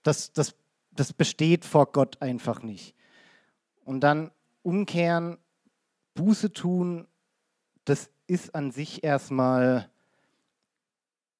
das, 0.02 0.32
das, 0.32 0.54
das 0.92 1.12
besteht 1.12 1.64
vor 1.64 1.90
Gott 1.90 2.20
einfach 2.22 2.62
nicht. 2.62 2.94
Und 3.84 4.00
dann 4.00 4.30
umkehren, 4.62 5.38
Buße 6.14 6.52
tun, 6.52 7.08
das 7.84 8.10
ist 8.26 8.54
an 8.54 8.70
sich 8.70 9.02
erstmal, 9.02 9.90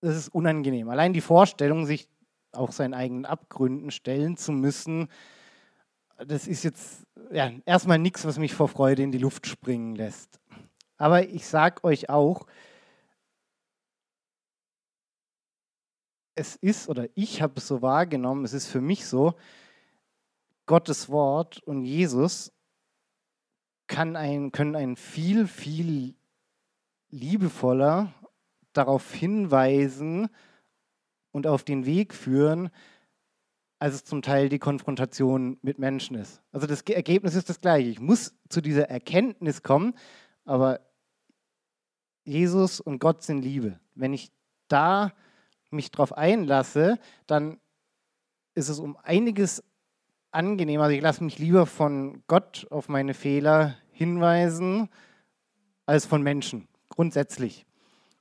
das 0.04 0.16
ist 0.16 0.28
unangenehm. 0.28 0.88
Allein 0.88 1.12
die 1.12 1.20
Vorstellung, 1.20 1.86
sich 1.86 2.08
auch 2.52 2.72
seinen 2.72 2.94
eigenen 2.94 3.24
Abgründen 3.24 3.90
stellen 3.90 4.36
zu 4.36 4.52
müssen, 4.52 5.08
das 6.18 6.46
ist 6.46 6.62
jetzt 6.62 7.06
ja, 7.32 7.50
erstmal 7.64 7.98
nichts, 7.98 8.24
was 8.24 8.38
mich 8.38 8.54
vor 8.54 8.68
Freude 8.68 9.02
in 9.02 9.12
die 9.12 9.18
Luft 9.18 9.46
springen 9.46 9.96
lässt. 9.96 10.38
Aber 10.96 11.28
ich 11.28 11.46
sage 11.46 11.82
euch 11.82 12.08
auch, 12.08 12.46
es 16.36 16.56
ist, 16.56 16.88
oder 16.88 17.08
ich 17.14 17.42
habe 17.42 17.54
es 17.56 17.66
so 17.66 17.82
wahrgenommen, 17.82 18.44
es 18.44 18.52
ist 18.52 18.66
für 18.66 18.80
mich 18.80 19.06
so, 19.06 19.34
Gottes 20.66 21.08
Wort 21.08 21.62
und 21.62 21.84
Jesus 21.84 22.52
kann 23.86 24.16
ein, 24.16 24.50
können 24.50 24.76
einen 24.76 24.96
viel, 24.96 25.46
viel 25.46 26.14
liebevoller 27.10 28.12
darauf 28.76 29.12
hinweisen 29.12 30.28
und 31.32 31.46
auf 31.46 31.64
den 31.64 31.86
Weg 31.86 32.14
führen, 32.14 32.70
als 33.78 33.94
es 33.96 34.04
zum 34.04 34.22
Teil 34.22 34.48
die 34.48 34.58
Konfrontation 34.58 35.58
mit 35.62 35.78
Menschen 35.78 36.16
ist. 36.16 36.42
Also 36.52 36.66
das 36.66 36.82
Ergebnis 36.82 37.34
ist 37.34 37.48
das 37.48 37.60
gleiche. 37.60 37.88
Ich 37.88 38.00
muss 38.00 38.34
zu 38.48 38.60
dieser 38.60 38.88
Erkenntnis 38.88 39.62
kommen, 39.62 39.94
aber 40.44 40.80
Jesus 42.24 42.80
und 42.80 42.98
Gott 42.98 43.22
sind 43.22 43.42
Liebe. 43.42 43.78
Wenn 43.94 44.12
ich 44.12 44.30
da 44.68 45.12
mich 45.70 45.90
drauf 45.90 46.16
einlasse, 46.16 46.98
dann 47.26 47.60
ist 48.54 48.68
es 48.68 48.78
um 48.78 48.96
einiges 49.02 49.62
angenehmer. 50.30 50.84
Also 50.84 50.96
ich 50.96 51.02
lasse 51.02 51.22
mich 51.24 51.38
lieber 51.38 51.66
von 51.66 52.22
Gott 52.26 52.66
auf 52.70 52.88
meine 52.88 53.14
Fehler 53.14 53.76
hinweisen, 53.92 54.88
als 55.86 56.06
von 56.06 56.22
Menschen, 56.22 56.66
grundsätzlich. 56.88 57.66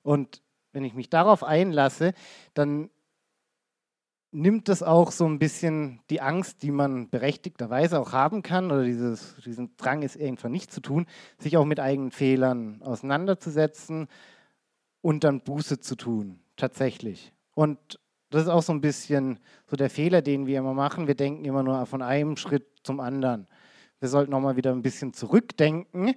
Und 0.02 0.43
wenn 0.74 0.84
ich 0.84 0.94
mich 0.94 1.10
darauf 1.10 1.44
einlasse, 1.44 2.14
dann 2.54 2.90
nimmt 4.32 4.68
das 4.68 4.82
auch 4.82 5.12
so 5.12 5.26
ein 5.26 5.40
bisschen 5.40 6.02
die 6.10 6.20
Angst, 6.20 6.64
die 6.64 6.72
man 6.72 7.10
berechtigterweise 7.10 8.00
auch 8.00 8.12
haben 8.12 8.42
kann, 8.42 8.72
oder 8.72 8.84
dieses, 8.84 9.36
diesen 9.46 9.78
Drang 9.78 10.02
ist 10.02 10.16
irgendwann 10.16 10.52
nicht 10.52 10.72
zu 10.72 10.82
tun, 10.82 11.06
sich 11.38 11.56
auch 11.56 11.66
mit 11.66 11.80
eigenen 11.80 12.12
Fehlern 12.12 12.82
auseinanderzusetzen 12.82 14.08
und 15.02 15.24
dann 15.24 15.42
Buße 15.42 15.80
zu 15.80 15.96
tun, 15.96 16.40
tatsächlich. 16.56 17.32
Und 17.54 18.00
das 18.32 18.44
ist 18.44 18.50
auch 18.50 18.64
so 18.64 18.74
ein 18.74 18.82
bisschen 18.82 19.40
so 19.68 19.76
der 19.76 19.92
Fehler, 19.92 20.24
den 20.24 20.48
wir 20.48 20.58
immer 20.58 20.74
machen. 20.74 21.06
Wir 21.06 21.16
denken 21.16 21.46
immer 21.46 21.62
nur 21.62 21.86
von 21.86 22.02
einem 22.02 22.36
Schritt 22.36 22.66
zum 22.82 23.00
anderen. 23.00 23.48
Wir 24.00 24.10
sollten 24.10 24.34
auch 24.34 24.42
mal 24.42 24.56
wieder 24.56 24.72
ein 24.72 24.82
bisschen 24.82 25.14
zurückdenken, 25.14 26.16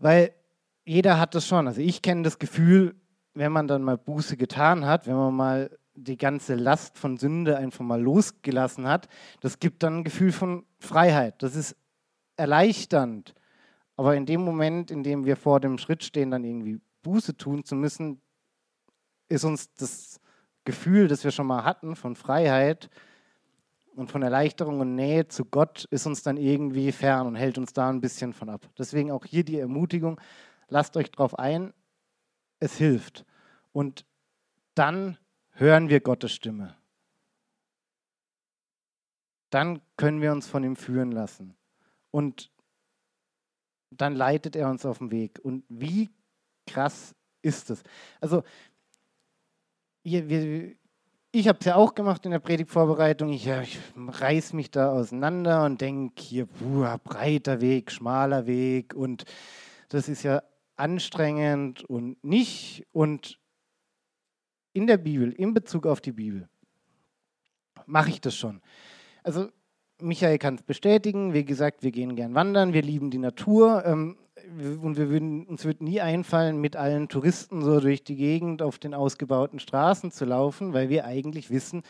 weil 0.00 0.34
jeder 0.84 1.20
hat 1.20 1.36
das 1.36 1.46
schon. 1.46 1.68
Also 1.68 1.80
ich 1.80 2.02
kenne 2.02 2.22
das 2.22 2.40
Gefühl, 2.40 2.96
wenn 3.40 3.52
man 3.52 3.66
dann 3.66 3.82
mal 3.82 3.96
Buße 3.96 4.36
getan 4.36 4.84
hat, 4.84 5.06
wenn 5.06 5.16
man 5.16 5.34
mal 5.34 5.78
die 5.94 6.18
ganze 6.18 6.56
Last 6.56 6.98
von 6.98 7.16
Sünde 7.16 7.56
einfach 7.56 7.82
mal 7.82 8.00
losgelassen 8.00 8.86
hat, 8.86 9.08
das 9.40 9.58
gibt 9.58 9.82
dann 9.82 9.98
ein 9.98 10.04
Gefühl 10.04 10.30
von 10.30 10.66
Freiheit. 10.78 11.42
Das 11.42 11.56
ist 11.56 11.74
erleichternd. 12.36 13.34
Aber 13.96 14.14
in 14.14 14.26
dem 14.26 14.42
Moment, 14.42 14.90
in 14.90 15.02
dem 15.02 15.24
wir 15.24 15.36
vor 15.36 15.58
dem 15.58 15.78
Schritt 15.78 16.04
stehen, 16.04 16.30
dann 16.30 16.44
irgendwie 16.44 16.82
Buße 17.02 17.34
tun 17.38 17.64
zu 17.64 17.76
müssen, 17.76 18.20
ist 19.30 19.44
uns 19.44 19.72
das 19.72 20.20
Gefühl, 20.66 21.08
das 21.08 21.24
wir 21.24 21.30
schon 21.30 21.46
mal 21.46 21.64
hatten 21.64 21.96
von 21.96 22.16
Freiheit 22.16 22.90
und 23.94 24.10
von 24.10 24.20
Erleichterung 24.22 24.80
und 24.80 24.96
Nähe 24.96 25.28
zu 25.28 25.46
Gott, 25.46 25.86
ist 25.90 26.04
uns 26.04 26.22
dann 26.22 26.36
irgendwie 26.36 26.92
fern 26.92 27.26
und 27.26 27.36
hält 27.36 27.56
uns 27.56 27.72
da 27.72 27.88
ein 27.88 28.02
bisschen 28.02 28.34
von 28.34 28.50
ab. 28.50 28.68
Deswegen 28.78 29.10
auch 29.10 29.24
hier 29.24 29.44
die 29.44 29.58
Ermutigung, 29.58 30.20
lasst 30.68 30.94
euch 30.98 31.10
drauf 31.10 31.38
ein, 31.38 31.72
es 32.58 32.76
hilft. 32.76 33.24
Und 33.72 34.04
dann 34.74 35.18
hören 35.52 35.88
wir 35.88 36.00
Gottes 36.00 36.32
Stimme. 36.32 36.76
Dann 39.50 39.80
können 39.96 40.20
wir 40.20 40.32
uns 40.32 40.46
von 40.46 40.62
ihm 40.62 40.76
führen 40.76 41.12
lassen. 41.12 41.56
Und 42.10 42.50
dann 43.90 44.14
leitet 44.14 44.56
er 44.56 44.70
uns 44.70 44.86
auf 44.86 44.98
den 44.98 45.10
Weg. 45.10 45.40
Und 45.42 45.64
wie 45.68 46.08
krass 46.66 47.14
ist 47.42 47.70
es? 47.70 47.82
Also, 48.20 48.44
ich 50.02 50.16
habe 51.48 51.58
es 51.58 51.66
ja 51.66 51.74
auch 51.74 51.94
gemacht 51.94 52.24
in 52.24 52.30
der 52.30 52.38
Predigtvorbereitung. 52.38 53.30
Ich, 53.30 53.46
ich 53.46 53.78
reiß 53.96 54.52
mich 54.52 54.70
da 54.70 54.92
auseinander 54.92 55.64
und 55.64 55.80
denke 55.80 56.22
hier, 56.22 56.46
puh, 56.46 56.86
breiter 57.02 57.60
Weg, 57.60 57.90
schmaler 57.90 58.46
Weg 58.46 58.94
und 58.94 59.24
das 59.88 60.08
ist 60.08 60.22
ja 60.22 60.42
anstrengend 60.76 61.84
und 61.84 62.22
nicht. 62.24 62.86
Und 62.92 63.39
in 64.72 64.86
der 64.86 64.98
Bibel, 64.98 65.32
in 65.32 65.54
Bezug 65.54 65.86
auf 65.86 66.00
die 66.00 66.12
Bibel, 66.12 66.48
mache 67.86 68.10
ich 68.10 68.20
das 68.20 68.34
schon. 68.36 68.60
Also 69.22 69.48
Michael 70.00 70.38
kann 70.38 70.54
es 70.54 70.62
bestätigen. 70.62 71.34
Wie 71.34 71.44
gesagt, 71.44 71.82
wir 71.82 71.90
gehen 71.90 72.16
gern 72.16 72.34
wandern, 72.34 72.72
wir 72.72 72.82
lieben 72.82 73.10
die 73.10 73.18
Natur 73.18 73.84
ähm, 73.84 74.16
und 74.82 74.96
wir 74.96 75.10
würden, 75.10 75.46
uns 75.46 75.64
wird 75.64 75.82
nie 75.82 76.00
einfallen, 76.00 76.60
mit 76.60 76.76
allen 76.76 77.08
Touristen 77.08 77.62
so 77.62 77.80
durch 77.80 78.04
die 78.04 78.16
Gegend 78.16 78.62
auf 78.62 78.78
den 78.78 78.94
ausgebauten 78.94 79.58
Straßen 79.58 80.10
zu 80.10 80.24
laufen, 80.24 80.72
weil 80.72 80.88
wir 80.88 81.04
eigentlich 81.04 81.50
wissen, 81.50 81.82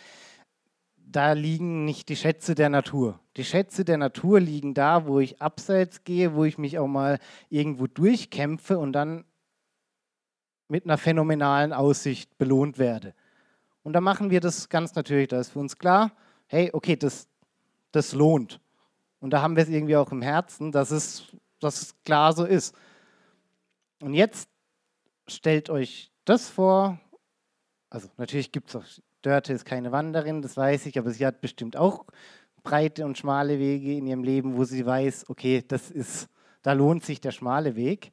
da 0.97 1.33
liegen 1.33 1.85
nicht 1.85 2.09
die 2.09 2.17
Schätze 2.17 2.55
der 2.55 2.69
Natur. 2.69 3.21
Die 3.37 3.45
Schätze 3.45 3.85
der 3.85 3.99
Natur 3.99 4.41
liegen 4.41 4.75
da, 4.75 5.07
wo 5.07 5.19
ich 5.19 5.43
abseits 5.43 6.05
gehe, 6.05 6.35
wo 6.35 6.45
ich 6.45 6.57
mich 6.57 6.79
auch 6.79 6.87
mal 6.87 7.19
irgendwo 7.49 7.87
durchkämpfe 7.87 8.79
und 8.79 8.93
dann 8.93 9.25
mit 10.71 10.85
einer 10.85 10.99
phänomenalen 10.99 11.73
Aussicht 11.73 12.37
belohnt 12.39 12.79
werde. 12.79 13.15
Und 13.83 13.93
da 13.93 14.01
machen 14.01 14.31
wir 14.31 14.41
das 14.41 14.69
ganz 14.69 14.95
natürlich, 14.95 15.29
da 15.29 15.41
ist 15.41 15.51
für 15.51 15.59
uns 15.59 15.77
klar, 15.77 16.13
hey, 16.47 16.71
okay, 16.73 16.97
das, 16.97 17.29
das 17.93 18.13
lohnt. 18.13 18.61
Und 19.21 19.31
da 19.31 19.43
haben 19.43 19.57
wir 19.57 19.63
es 19.63 19.69
irgendwie 19.69 19.97
auch 19.97 20.13
im 20.13 20.23
Herzen, 20.23 20.73
dass 20.73 20.91
es, 20.91 21.25
dass 21.61 21.83
es 21.83 21.95
klar 22.05 22.33
so 22.33 22.45
ist. 22.45 22.75
Und 24.01 24.15
jetzt 24.15 24.49
stellt 25.27 25.71
euch 25.71 26.11
das 26.25 26.49
vor. 26.49 26.99
Also 27.91 28.09
natürlich 28.17 28.53
gibt 28.53 28.69
es 28.69 28.77
auch, 28.77 28.85
Dörte 29.23 29.53
ist 29.53 29.65
keine 29.65 29.93
Wanderin, 29.93 30.41
das 30.41 30.57
weiß 30.57 30.87
ich, 30.87 30.99
aber 30.99 31.11
sie 31.11 31.27
hat 31.27 31.41
bestimmt 31.41 31.77
auch 31.77 32.07
breite 32.63 33.05
und 33.05 33.19
schmale 33.19 33.59
Wege 33.59 33.97
in 33.97 34.07
ihrem 34.07 34.25
Leben, 34.25 34.57
wo 34.57 34.65
sie 34.65 34.85
weiß, 34.85 35.29
okay, 35.29 35.65
das 35.67 35.91
ist, 35.91 36.29
da 36.63 36.73
lohnt 36.73 37.05
sich 37.05 37.21
der 37.21 37.33
schmale 37.33 37.77
Weg. 37.77 38.13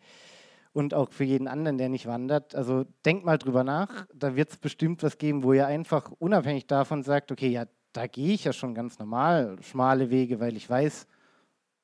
Und 0.77 0.93
auch 0.93 1.11
für 1.11 1.23
jeden 1.23 1.47
anderen, 1.47 1.79
der 1.79 1.89
nicht 1.89 2.05
wandert. 2.05 2.53
Also 2.53 2.85
denkt 3.03 3.25
mal 3.25 3.39
drüber 3.39 3.63
nach. 3.63 4.05
Da 4.13 4.35
wird 4.35 4.51
es 4.51 4.57
bestimmt 4.57 5.01
was 5.01 5.17
geben, 5.17 5.41
wo 5.41 5.53
ihr 5.53 5.65
einfach 5.65 6.11
unabhängig 6.19 6.67
davon 6.67 7.01
sagt, 7.01 7.31
okay, 7.31 7.47
ja, 7.47 7.65
da 7.93 8.05
gehe 8.05 8.35
ich 8.35 8.43
ja 8.43 8.53
schon 8.53 8.75
ganz 8.75 8.99
normal 8.99 9.57
schmale 9.63 10.11
Wege, 10.11 10.39
weil 10.39 10.55
ich 10.55 10.69
weiß, 10.69 11.07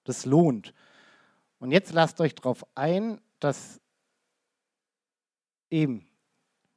das 0.03 0.27
lohnt. 0.27 0.75
Und 1.57 1.71
jetzt 1.71 1.91
lasst 1.91 2.21
euch 2.21 2.35
darauf 2.35 2.67
ein, 2.75 3.19
dass 3.39 3.81
eben 5.71 6.05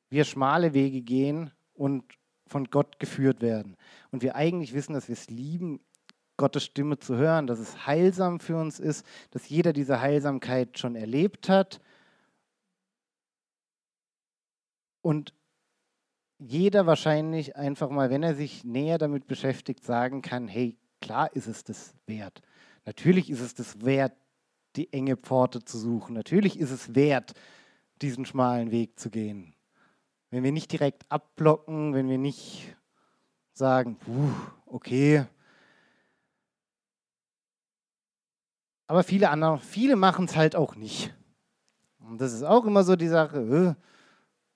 wir 0.09 0.25
schmale 0.25 0.73
Wege 0.73 1.03
gehen 1.03 1.51
und 1.75 2.03
von 2.47 2.65
Gott 2.71 2.99
geführt 2.99 3.43
werden. 3.43 3.77
Und 4.11 4.23
wir 4.23 4.37
eigentlich 4.37 4.73
wissen, 4.73 4.95
dass 4.95 5.09
wir 5.09 5.13
es 5.13 5.29
lieben, 5.29 5.81
Gottes 6.39 6.65
Stimme 6.65 6.99
zu 6.99 7.17
hören, 7.17 7.47
dass 7.47 7.59
es 7.59 7.87
heilsam 7.87 8.41
für 8.41 8.57
uns 8.57 8.81
ist, 8.81 9.05
dass 9.33 9.51
jeder 9.51 9.75
diese 9.75 10.01
Heilsamkeit 10.01 10.79
schon 10.79 10.97
erlebt 10.97 11.51
hat. 11.51 11.79
Und 15.07 15.33
jeder 16.39 16.87
wahrscheinlich 16.87 17.55
einfach 17.55 17.91
mal, 17.91 18.11
wenn 18.11 18.25
er 18.25 18.35
sich 18.35 18.65
näher 18.65 18.99
damit 18.99 19.29
beschäftigt, 19.29 19.85
sagen 19.85 20.21
kann, 20.21 20.49
hey, 20.49 20.77
klar 21.01 21.31
ist 21.37 21.47
es 21.47 21.63
das 21.63 21.95
wert. 22.09 22.43
Natürlich 22.87 23.31
ist 23.31 23.39
es 23.39 23.55
das 23.55 23.85
wert, 23.85 24.15
die 24.75 24.93
enge 24.93 25.17
Pforte 25.17 25.65
zu 25.65 25.79
suchen. 25.79 26.13
Natürlich 26.15 26.59
ist 26.59 26.73
es 26.73 26.97
wert, 26.97 27.35
diesen 28.03 28.27
schmalen 28.27 28.73
Weg 28.73 28.99
zu 28.99 29.09
gehen. 29.09 29.55
Wenn 30.31 30.43
wir 30.43 30.51
nicht 30.51 30.73
direkt 30.73 31.07
abblocken, 31.09 31.95
wenn 31.95 32.09
wir 32.09 32.19
nicht 32.19 32.77
sagen, 33.53 34.01
okay. 34.67 35.25
Aber 38.89 39.05
viele 39.05 39.31
andere, 39.31 39.61
viele 39.61 39.95
machen 39.95 40.25
es 40.25 40.35
halt 40.35 40.57
auch 40.57 40.75
nicht. 40.75 41.15
Und 42.01 42.21
das 42.21 42.33
ist 42.33 42.43
auch 42.43 42.65
immer 42.65 42.83
so 42.83 42.97
die 42.97 43.07
Sache. 43.07 43.77
Äh, 43.79 43.85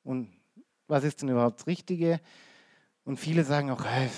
und 0.02 0.39
was 0.90 1.04
ist 1.04 1.22
denn 1.22 1.28
überhaupt 1.28 1.60
das 1.60 1.66
Richtige? 1.66 2.20
Und 3.04 3.16
viele 3.16 3.44
sagen 3.44 3.70
auch, 3.70 3.82
wir 3.82 4.10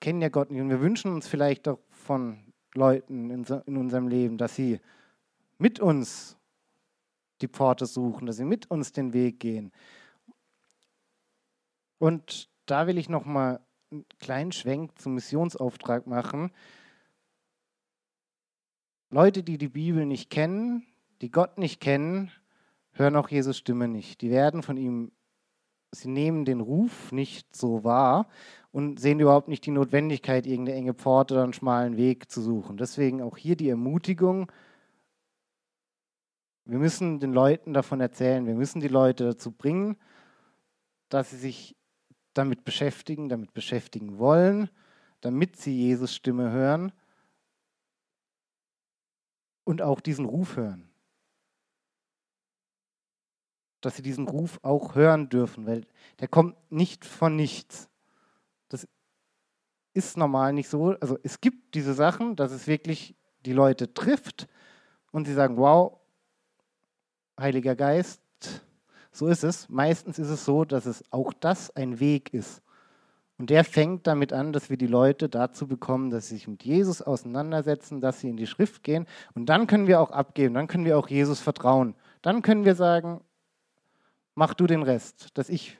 kennen 0.00 0.20
ja 0.20 0.30
Gott 0.30 0.50
nicht. 0.50 0.60
Und 0.60 0.70
wir 0.70 0.80
wünschen 0.80 1.12
uns 1.12 1.28
vielleicht 1.28 1.68
auch 1.68 1.78
von 1.90 2.52
Leuten 2.74 3.30
in, 3.30 3.44
in 3.66 3.76
unserem 3.76 4.08
Leben, 4.08 4.38
dass 4.38 4.56
sie 4.56 4.80
mit 5.58 5.78
uns 5.78 6.36
die 7.40 7.48
Pforte 7.48 7.86
suchen, 7.86 8.26
dass 8.26 8.36
sie 8.36 8.44
mit 8.44 8.70
uns 8.70 8.92
den 8.92 9.12
Weg 9.12 9.40
gehen. 9.40 9.72
Und 11.98 12.48
da 12.66 12.86
will 12.86 12.98
ich 12.98 13.08
noch 13.08 13.24
mal 13.24 13.60
einen 13.90 14.06
kleinen 14.18 14.52
Schwenk 14.52 14.98
zum 14.98 15.14
Missionsauftrag 15.14 16.06
machen. 16.06 16.50
Leute, 19.10 19.42
die 19.42 19.58
die 19.58 19.68
Bibel 19.68 20.04
nicht 20.04 20.30
kennen, 20.30 20.86
die 21.20 21.30
Gott 21.30 21.58
nicht 21.58 21.80
kennen, 21.80 22.30
hören 22.92 23.16
auch 23.16 23.28
Jesus 23.28 23.56
Stimme 23.56 23.88
nicht. 23.88 24.20
Die 24.20 24.30
werden 24.30 24.62
von 24.62 24.76
ihm 24.76 25.12
sie 25.92 26.08
nehmen 26.08 26.44
den 26.44 26.60
Ruf 26.60 27.12
nicht 27.12 27.54
so 27.54 27.84
wahr 27.84 28.28
und 28.72 29.00
sehen 29.00 29.20
überhaupt 29.20 29.48
nicht 29.48 29.64
die 29.66 29.70
Notwendigkeit, 29.70 30.46
irgendeine 30.46 30.78
enge 30.78 30.94
Pforte 30.94 31.34
oder 31.34 31.44
einen 31.44 31.52
schmalen 31.52 31.96
Weg 31.96 32.30
zu 32.30 32.40
suchen. 32.42 32.76
Deswegen 32.76 33.22
auch 33.22 33.36
hier 33.36 33.56
die 33.56 33.68
Ermutigung, 33.68 34.50
wir 36.64 36.78
müssen 36.78 37.18
den 37.18 37.32
Leuten 37.32 37.72
davon 37.72 38.00
erzählen, 38.00 38.46
wir 38.46 38.54
müssen 38.54 38.80
die 38.80 38.88
Leute 38.88 39.24
dazu 39.24 39.50
bringen, 39.50 39.96
dass 41.08 41.30
sie 41.30 41.38
sich 41.38 41.76
damit 42.34 42.64
beschäftigen, 42.64 43.30
damit 43.30 43.54
beschäftigen 43.54 44.18
wollen, 44.18 44.68
damit 45.22 45.56
sie 45.56 45.74
Jesus 45.74 46.14
Stimme 46.14 46.52
hören 46.52 46.92
und 49.64 49.80
auch 49.80 50.00
diesen 50.00 50.26
Ruf 50.26 50.56
hören 50.56 50.87
dass 53.80 53.96
sie 53.96 54.02
diesen 54.02 54.28
Ruf 54.28 54.58
auch 54.62 54.94
hören 54.94 55.28
dürfen, 55.28 55.66
weil 55.66 55.86
der 56.20 56.28
kommt 56.28 56.56
nicht 56.70 57.04
von 57.04 57.36
nichts. 57.36 57.88
Das 58.68 58.86
ist 59.94 60.16
normal 60.16 60.52
nicht 60.52 60.68
so. 60.68 60.96
Also 61.00 61.18
es 61.22 61.40
gibt 61.40 61.74
diese 61.74 61.94
Sachen, 61.94 62.36
dass 62.36 62.52
es 62.52 62.66
wirklich 62.66 63.14
die 63.46 63.52
Leute 63.52 63.94
trifft 63.94 64.48
und 65.12 65.26
sie 65.26 65.34
sagen, 65.34 65.56
wow, 65.56 65.98
Heiliger 67.38 67.76
Geist, 67.76 68.20
so 69.12 69.28
ist 69.28 69.44
es. 69.44 69.68
Meistens 69.68 70.18
ist 70.18 70.28
es 70.28 70.44
so, 70.44 70.64
dass 70.64 70.86
es 70.86 71.04
auch 71.12 71.32
das 71.32 71.74
ein 71.74 72.00
Weg 72.00 72.34
ist. 72.34 72.62
Und 73.38 73.50
der 73.50 73.62
fängt 73.64 74.08
damit 74.08 74.32
an, 74.32 74.52
dass 74.52 74.68
wir 74.68 74.76
die 74.76 74.88
Leute 74.88 75.28
dazu 75.28 75.68
bekommen, 75.68 76.10
dass 76.10 76.28
sie 76.28 76.34
sich 76.34 76.48
mit 76.48 76.64
Jesus 76.64 77.00
auseinandersetzen, 77.00 78.00
dass 78.00 78.20
sie 78.20 78.28
in 78.28 78.36
die 78.36 78.48
Schrift 78.48 78.82
gehen. 78.82 79.06
Und 79.34 79.46
dann 79.46 79.68
können 79.68 79.86
wir 79.86 80.00
auch 80.00 80.10
abgeben, 80.10 80.54
dann 80.54 80.66
können 80.66 80.84
wir 80.84 80.98
auch 80.98 81.08
Jesus 81.08 81.38
vertrauen. 81.40 81.94
Dann 82.20 82.42
können 82.42 82.64
wir 82.64 82.74
sagen, 82.74 83.20
mach 84.38 84.54
du 84.54 84.68
den 84.68 84.84
Rest, 84.84 85.36
dass 85.36 85.48
ich 85.48 85.76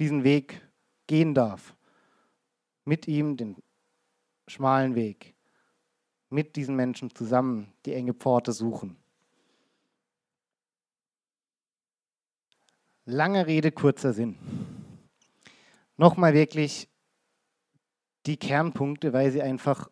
diesen 0.00 0.24
Weg 0.24 0.68
gehen 1.06 1.32
darf. 1.32 1.76
Mit 2.84 3.06
ihm 3.06 3.36
den 3.36 3.54
schmalen 4.48 4.96
Weg. 4.96 5.36
Mit 6.28 6.56
diesen 6.56 6.74
Menschen 6.74 7.14
zusammen 7.14 7.72
die 7.86 7.94
enge 7.94 8.12
Pforte 8.12 8.50
suchen. 8.50 8.96
Lange 13.04 13.46
Rede, 13.46 13.70
kurzer 13.70 14.12
Sinn. 14.12 14.36
Nochmal 15.96 16.34
wirklich 16.34 16.88
die 18.26 18.38
Kernpunkte, 18.38 19.12
weil 19.12 19.30
sie 19.30 19.40
einfach 19.40 19.88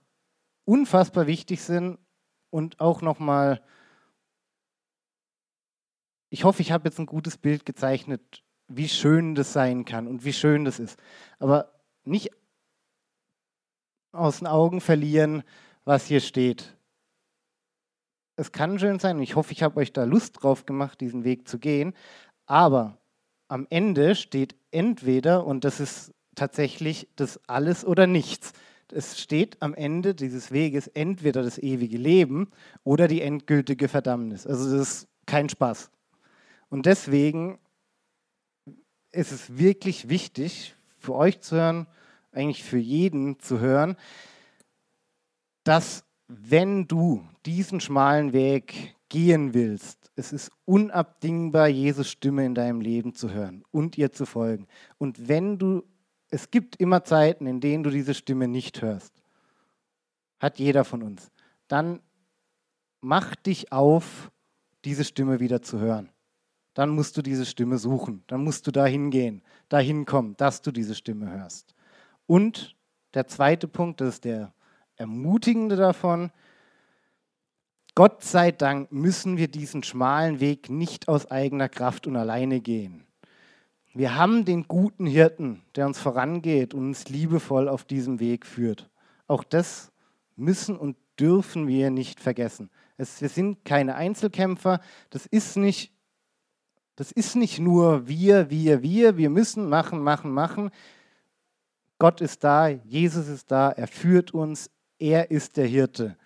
unfassbar 0.65 1.29
wichtig 1.29 1.63
sind 1.63 2.01
und 2.51 2.81
auch 2.81 3.01
nochmal 3.01 3.63
ich 6.31 6.45
hoffe, 6.45 6.63
ich 6.63 6.73
habe 6.73 6.89
jetzt 6.89 6.99
ein 6.99 7.07
gutes 7.07 7.39
Bild 7.39 7.65
gezeichnet, 7.65 8.43
wie 8.69 8.89
schön 8.89 9.35
das 9.35 9.53
sein 9.53 9.85
kann 9.85 10.07
und 10.07 10.25
wie 10.25 10.33
schön 10.33 10.65
das 10.65 10.79
ist. 10.79 10.99
Aber 11.39 11.73
nicht 12.05 12.31
aus 14.13 14.39
den 14.39 14.47
Augen 14.47 14.81
verlieren, 14.81 15.43
was 15.85 16.07
hier 16.07 16.21
steht. 16.21 16.77
Es 18.37 18.53
kann 18.53 18.79
schön 18.79 18.99
sein 18.99 19.17
und 19.17 19.23
ich 19.23 19.37
hoffe, 19.37 19.53
ich 19.53 19.63
habe 19.63 19.81
euch 19.81 19.93
da 19.93 20.05
Lust 20.05 20.43
drauf 20.43 20.67
gemacht, 20.67 21.01
diesen 21.01 21.25
Weg 21.25 21.49
zu 21.49 21.59
gehen. 21.59 21.95
Aber 22.47 22.99
am 23.49 23.67
Ende 23.71 24.15
steht 24.15 24.55
entweder, 24.71 25.47
und 25.47 25.65
das 25.65 25.81
ist 25.81 26.13
tatsächlich 26.35 27.09
das 27.17 27.41
alles 27.49 27.85
oder 27.85 28.07
nichts. 28.07 28.53
Es 28.93 29.21
steht 29.21 29.61
am 29.61 29.75
Ende 29.75 30.15
dieses 30.15 30.53
Weges 30.53 30.87
entweder 30.89 31.43
das 31.43 31.59
ewige 31.59 31.99
Leben 31.99 32.51
oder 32.85 33.09
die 33.09 33.23
endgültige 33.23 33.89
Verdammnis. 33.89 34.47
Also 34.47 34.71
das 34.71 34.89
ist 34.89 35.09
kein 35.27 35.49
Spaß. 35.49 35.91
Und 36.71 36.87
deswegen 36.87 37.59
ist 39.13 39.33
es 39.33 39.57
wirklich 39.57 40.09
wichtig 40.09 40.75
für 40.99 41.15
euch 41.15 41.41
zu 41.41 41.57
hören, 41.57 41.87
eigentlich 42.33 42.63
für 42.63 42.79
jeden 42.79 43.39
zu 43.41 43.59
hören, 43.59 43.97
dass 45.65 46.05
wenn 46.29 46.87
du 46.87 47.27
diesen 47.47 47.81
schmalen 47.81 48.33
Weg 48.33 48.97
gehen 49.09 49.55
willst, 49.55 50.11
es 50.15 50.33
ist 50.33 50.51
unabdingbar, 50.67 51.69
Jesus 51.69 52.11
Stimme 52.11 52.45
in 52.45 52.55
deinem 52.55 52.81
Leben 52.81 53.15
zu 53.15 53.31
hören 53.31 53.65
und 53.71 53.97
ihr 53.97 54.13
zu 54.13 54.27
folgen. 54.27 54.67
Und 54.99 55.29
wenn 55.29 55.59
du, 55.59 55.85
es 56.29 56.51
gibt 56.51 56.77
immer 56.77 57.05
Zeiten, 57.05 57.47
in 57.47 57.61
denen 57.61 57.83
du 57.83 57.91
diese 57.91 58.15
Stimme 58.15 58.47
nicht 58.47 58.83
hörst, 58.83 59.23
hat 60.39 60.59
jeder 60.59 60.85
von 60.85 61.03
uns, 61.03 61.31
dann 61.67 62.01
mach 63.01 63.35
dich 63.37 63.73
auf, 63.73 64.31
diese 64.85 65.05
Stimme 65.05 65.41
wieder 65.41 65.63
zu 65.63 65.81
hören 65.81 66.11
dann 66.79 66.91
musst 66.91 67.17
du 67.17 67.23
diese 67.23 67.45
Stimme 67.45 67.77
suchen. 67.77 68.23
Dann 68.29 68.45
musst 68.45 68.65
du 68.69 68.71
dahin 68.71 69.11
gehen, 69.11 69.43
dahin 69.69 70.05
kommen, 70.05 70.37
dass 70.37 70.63
du 70.63 70.71
diese 70.71 70.95
Stimme 70.95 71.29
hörst. 71.29 71.75
Und 72.29 72.77
der 73.15 73.27
zweite 73.27 73.67
Punkt, 73.67 74.01
das 74.01 74.15
ist 74.15 74.25
der 74.25 74.53
ermutigende 74.95 75.75
davon. 75.75 76.31
Gott 77.97 78.23
sei 78.23 78.53
Dank 78.53 78.93
müssen 78.93 79.39
wir 79.39 79.49
diesen 79.49 79.83
schmalen 79.83 80.39
Weg 80.39 80.71
nicht 80.71 81.09
aus 81.09 81.29
eigener 81.33 81.69
Kraft 81.69 82.07
und 82.07 82.15
alleine 82.15 82.61
gehen. 82.61 83.09
Wir 83.93 84.15
haben 84.15 84.45
den 84.45 84.69
guten 84.69 85.07
Hirten, 85.07 85.63
der 85.75 85.85
uns 85.85 85.99
vorangeht 85.99 86.75
und 86.75 86.87
uns 86.87 87.09
liebevoll 87.09 87.69
auf 87.69 87.83
diesem 87.83 88.21
Weg 88.21 88.47
führt. 88.47 88.89
Auch 89.27 89.43
das 89.43 89.91
müssen 90.37 90.77
und 90.77 90.97
dürfen 91.19 91.67
wir 91.67 91.91
nicht 91.91 92.21
vergessen. 92.21 92.71
Es, 92.97 93.21
wir 93.21 93.29
sind 93.29 93.65
keine 93.65 93.97
Einzelkämpfer. 93.97 94.81
Das 95.11 95.27
ist 95.27 95.57
nicht 95.57 95.98
das 96.99 97.13
ist 97.13 97.37
nicht 97.37 97.61
nur 97.61 98.09
wir, 98.09 98.51
wir, 98.51 98.83
wir, 98.83 99.17
wir 99.17 99.31
müssen 99.31 99.69
machen, 99.69 100.03
machen, 100.03 100.33
machen. 100.33 100.73
Gott 102.01 102.21
ist 102.21 102.43
da, 102.43 102.67
Jesus 102.67 103.29
ist 103.29 103.53
da, 103.53 103.71
er 103.71 103.87
führt 103.87 104.35
uns, 104.35 104.69
er 104.99 105.31
ist 105.31 105.57
der 105.59 105.67
Hirte, 105.67 106.17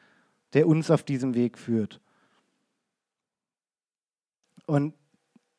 der 0.55 0.67
uns 0.67 0.91
auf 0.91 1.03
diesem 1.03 1.35
Weg 1.35 1.59
führt. 1.59 2.01
Und 4.65 4.95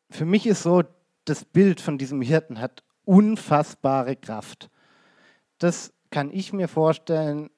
für 0.09 0.25
mich 0.25 0.47
ist 0.47 0.63
so, 0.63 0.81
das 1.25 1.45
Bild 1.45 1.79
von 1.79 1.99
diesem 1.99 2.23
Hirten 2.23 2.59
hat 2.59 2.83
unfassbare 3.05 4.15
Kraft. 4.15 4.71
Das 5.59 5.93
kann 6.09 6.31
ich 6.31 6.53
mir 6.53 6.67
vorstellen, 6.67 7.51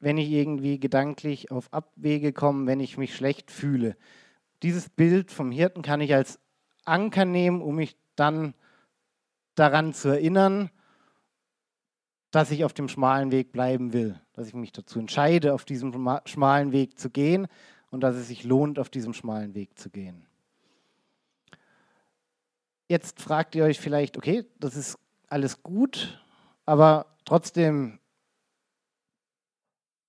wenn 0.00 0.18
ich 0.18 0.28
irgendwie 0.28 0.80
gedanklich 0.80 1.52
auf 1.52 1.72
Abwege 1.72 2.32
komme, 2.32 2.66
wenn 2.66 2.80
ich 2.80 2.98
mich 2.98 3.14
schlecht 3.14 3.52
fühle. 3.52 3.96
Dieses 4.64 4.88
Bild 4.88 5.30
vom 5.30 5.52
Hirten 5.52 5.82
kann 5.82 6.00
ich 6.00 6.12
als 6.12 6.40
Anker 6.86 7.24
nehmen, 7.24 7.62
um 7.62 7.76
mich 7.76 7.96
dann 8.16 8.54
daran 9.54 9.92
zu 9.92 10.08
erinnern, 10.08 10.70
dass 12.30 12.50
ich 12.50 12.64
auf 12.64 12.72
dem 12.72 12.88
schmalen 12.88 13.30
Weg 13.30 13.52
bleiben 13.52 13.92
will, 13.92 14.20
dass 14.34 14.48
ich 14.48 14.54
mich 14.54 14.72
dazu 14.72 14.98
entscheide, 14.98 15.54
auf 15.54 15.64
diesem 15.64 15.92
schmalen 16.26 16.72
Weg 16.72 16.98
zu 16.98 17.10
gehen 17.10 17.46
und 17.90 18.00
dass 18.00 18.16
es 18.16 18.28
sich 18.28 18.44
lohnt, 18.44 18.78
auf 18.78 18.90
diesem 18.90 19.14
schmalen 19.14 19.54
Weg 19.54 19.78
zu 19.78 19.90
gehen. 19.90 20.26
Jetzt 22.88 23.20
fragt 23.20 23.54
ihr 23.54 23.64
euch 23.64 23.80
vielleicht, 23.80 24.16
okay, 24.16 24.44
das 24.60 24.76
ist 24.76 24.98
alles 25.28 25.62
gut, 25.62 26.22
aber 26.66 27.06
trotzdem 27.24 27.98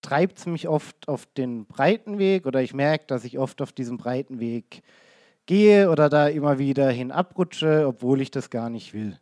treibt 0.01 0.37
es 0.37 0.45
mich 0.45 0.67
oft 0.67 1.07
auf 1.07 1.25
den 1.25 1.65
breiten 1.65 2.17
Weg 2.17 2.45
oder 2.45 2.61
ich 2.61 2.73
merke, 2.73 3.05
dass 3.07 3.23
ich 3.25 3.39
oft 3.39 3.61
auf 3.61 3.71
diesem 3.71 3.97
breiten 3.97 4.39
Weg 4.39 4.83
gehe 5.47 5.89
oder 5.89 6.09
da 6.09 6.27
immer 6.27 6.59
wieder 6.59 6.91
hin 6.91 7.11
abrutsche, 7.11 7.87
obwohl 7.87 8.21
ich 8.21 8.29
das 8.29 8.51
gar 8.51 8.69
nicht 8.69 8.93
will. 8.93 9.19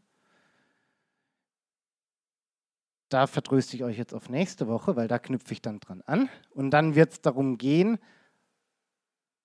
Da 3.08 3.28
vertröste 3.28 3.78
ich 3.78 3.84
euch 3.84 3.98
jetzt 3.98 4.14
auf 4.14 4.30
nächste 4.30 4.68
Woche, 4.68 4.98
weil 4.98 5.08
da 5.08 5.20
knüpfe 5.20 5.54
ich 5.54 5.62
dann 5.62 5.80
dran 5.80 6.02
an. 6.06 6.28
Und 6.50 6.72
dann 6.72 6.96
wird 6.96 7.14
es 7.14 7.22
darum 7.22 7.58
gehen, 7.58 7.98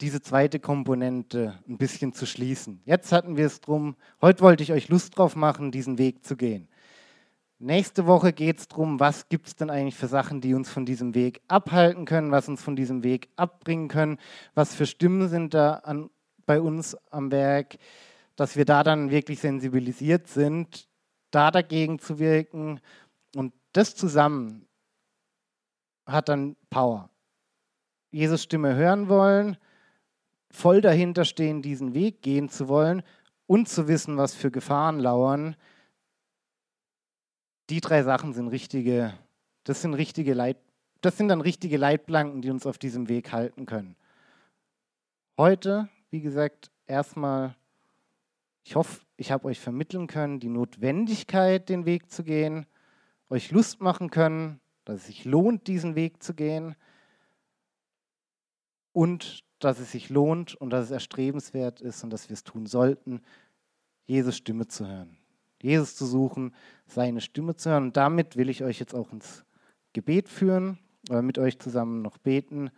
diese 0.01 0.22
zweite 0.22 0.59
Komponente 0.59 1.59
ein 1.68 1.76
bisschen 1.76 2.12
zu 2.14 2.26
schließen. 2.26 2.81
Jetzt 2.87 3.12
hatten 3.12 3.37
wir 3.37 3.47
es 3.47 3.61
drum, 3.61 3.97
heute 4.22 4.41
wollte 4.41 4.62
ich 4.62 4.72
euch 4.72 4.89
Lust 4.89 5.16
drauf 5.16 5.37
machen, 5.37 5.70
diesen 5.70 5.99
Weg 5.99 6.24
zu 6.24 6.37
gehen. 6.37 6.68
Nächste 7.59 8.07
Woche 8.07 8.33
geht 8.33 8.59
es 8.59 8.68
darum, 8.68 8.99
was 8.99 9.28
gibt 9.28 9.49
es 9.49 9.57
denn 9.57 9.68
eigentlich 9.68 9.97
für 9.97 10.09
Sachen, 10.09 10.41
die 10.41 10.55
uns 10.55 10.70
von 10.70 10.87
diesem 10.87 11.14
Weg 11.14 11.43
abhalten 11.47 12.07
können, 12.07 12.31
was 12.31 12.49
uns 12.49 12.62
von 12.62 12.74
diesem 12.74 13.03
Weg 13.05 13.28
abbringen 13.37 13.89
können, 13.89 14.18
was 14.55 14.74
für 14.74 14.87
Stimmen 14.87 15.28
sind 15.28 15.53
da 15.53 15.74
an, 15.74 16.09
bei 16.51 16.61
uns 16.61 16.96
am 17.12 17.30
Werk, 17.30 17.78
dass 18.34 18.57
wir 18.57 18.64
da 18.64 18.82
dann 18.82 19.12
wirklich 19.12 19.38
sensibilisiert 19.38 20.26
sind, 20.26 20.88
da 21.30 21.53
dagegen 21.53 22.01
zu 22.01 22.18
wirken 22.18 22.80
und 23.36 23.55
das 23.72 23.94
zusammen 23.94 24.66
hat 26.07 26.28
dann 26.28 26.57
Power. 26.68 27.09
Jesus 28.11 28.42
Stimme 28.42 28.74
hören 28.74 29.09
wollen, 29.09 29.59
voll 30.51 30.80
dahinter 30.80 31.24
stehen, 31.24 31.62
diesen 31.62 31.94
Weg 31.94 32.20
gehen 32.20 32.48
zu 32.48 32.66
wollen 32.66 33.05
und 33.46 33.68
zu 33.68 33.86
wissen, 33.86 34.16
was 34.16 34.34
für 34.34 34.51
Gefahren 34.51 34.98
lauern. 34.98 35.55
Die 37.68 37.80
drei 37.80 38.03
Sachen 38.03 38.32
sind 38.32 38.48
richtige, 38.48 39.14
das 39.62 39.82
sind 39.82 39.94
richtige 39.94 40.34
Leit, 40.34 40.57
das 41.01 41.16
sind 41.16 41.28
dann 41.28 41.42
richtige 41.42 41.76
Leitplanken, 41.76 42.42
die 42.42 42.51
uns 42.51 42.66
auf 42.66 42.76
diesem 42.76 43.09
Weg 43.09 43.30
halten 43.30 43.66
können. 43.66 43.94
Heute, 45.38 45.88
wie 46.11 46.21
gesagt, 46.21 46.71
erstmal, 46.87 47.57
ich 48.65 48.75
hoffe, 48.75 49.01
ich 49.17 49.31
habe 49.33 49.47
euch 49.47 49.61
vermitteln 49.61 50.07
können, 50.07 50.41
die 50.41 50.49
Notwendigkeit, 50.49 51.69
den 51.69 51.87
Weg 51.87 52.11
zu 52.11 52.25
gehen, 52.25 52.67
euch 53.29 53.51
Lust 53.51 53.81
machen 53.81 54.11
können, 54.11 54.61
dass 54.85 55.01
es 55.01 55.07
sich 55.07 55.25
lohnt, 55.25 55.67
diesen 55.67 55.95
Weg 55.95 56.23
zu 56.23 56.35
gehen 56.35 56.75
und 58.93 59.45
dass 59.61 59.79
es 59.79 59.93
sich 59.93 60.09
lohnt 60.09 60.55
und 60.55 60.71
dass 60.71 60.87
es 60.87 60.91
erstrebenswert 60.91 61.81
ist 61.81 62.03
und 62.03 62.11
dass 62.11 62.29
wir 62.29 62.35
es 62.35 62.45
tun 62.45 62.67
sollten, 62.67 63.21
Jesus 64.07 64.37
Stimme 64.37 64.67
zu 64.67 64.87
hören. 64.87 65.17
Jesus 65.63 65.95
zu 65.95 66.07
suchen, 66.07 66.55
seine 66.87 67.21
Stimme 67.21 67.55
zu 67.55 67.71
hören. 67.71 67.85
Und 67.85 67.97
damit 67.97 68.37
will 68.37 68.49
ich 68.49 68.65
euch 68.65 68.81
jetzt 68.81 68.95
auch 68.95 69.13
ins 69.13 69.45
Gebet 69.93 70.29
führen 70.29 70.79
oder 71.09 71.23
mit 71.23 71.39
euch 71.39 71.59
zusammen 71.59 72.03
noch 72.03 72.19
beten, 72.19 72.71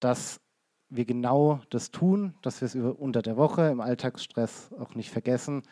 dass 0.00 0.40
wir 0.90 1.04
genau 1.04 1.60
das 1.70 1.90
tun, 1.90 2.34
dass 2.42 2.60
wir 2.60 2.66
es 2.66 2.74
unter 2.74 3.22
der 3.22 3.36
Woche 3.36 3.68
im 3.68 3.80
Alltagsstress 3.80 4.70
auch 4.78 4.94
nicht 4.94 5.10
vergessen, 5.10 5.62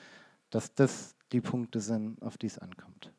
dass 0.51 0.75
das 0.75 1.15
die 1.33 1.41
Punkte 1.41 1.81
sind, 1.81 2.21
auf 2.23 2.39
die 2.39 2.47
es 2.47 2.59
ankommt. 2.59 3.13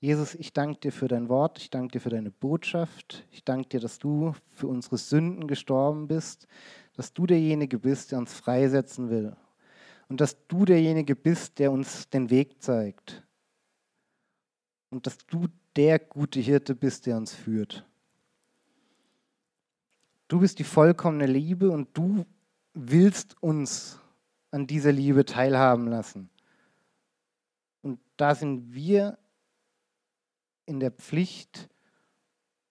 Jesus, 0.00 0.36
ich 0.36 0.52
danke 0.52 0.78
dir 0.78 0.92
für 0.92 1.08
dein 1.08 1.28
Wort, 1.28 1.58
ich 1.58 1.70
danke 1.70 1.92
dir 1.92 2.00
für 2.00 2.10
deine 2.10 2.30
Botschaft, 2.30 3.26
ich 3.32 3.44
danke 3.44 3.68
dir, 3.68 3.80
dass 3.80 3.98
du 3.98 4.32
für 4.52 4.68
unsere 4.68 4.96
Sünden 4.96 5.48
gestorben 5.48 6.06
bist, 6.06 6.46
dass 6.94 7.12
du 7.12 7.26
derjenige 7.26 7.80
bist, 7.80 8.12
der 8.12 8.18
uns 8.18 8.32
freisetzen 8.32 9.10
will 9.10 9.36
und 10.08 10.20
dass 10.20 10.46
du 10.46 10.64
derjenige 10.64 11.16
bist, 11.16 11.58
der 11.58 11.72
uns 11.72 12.08
den 12.10 12.30
Weg 12.30 12.62
zeigt 12.62 13.24
und 14.90 15.06
dass 15.06 15.18
du 15.26 15.48
der 15.74 15.98
gute 15.98 16.38
Hirte 16.38 16.76
bist, 16.76 17.06
der 17.06 17.16
uns 17.16 17.34
führt. 17.34 17.87
Du 20.28 20.40
bist 20.40 20.58
die 20.58 20.64
vollkommene 20.64 21.26
Liebe 21.26 21.70
und 21.70 21.96
du 21.96 22.26
willst 22.74 23.42
uns 23.42 23.98
an 24.50 24.66
dieser 24.66 24.92
Liebe 24.92 25.24
teilhaben 25.24 25.88
lassen. 25.88 26.30
Und 27.82 27.98
da 28.16 28.34
sind 28.34 28.74
wir 28.74 29.18
in 30.66 30.80
der 30.80 30.90
Pflicht, 30.90 31.68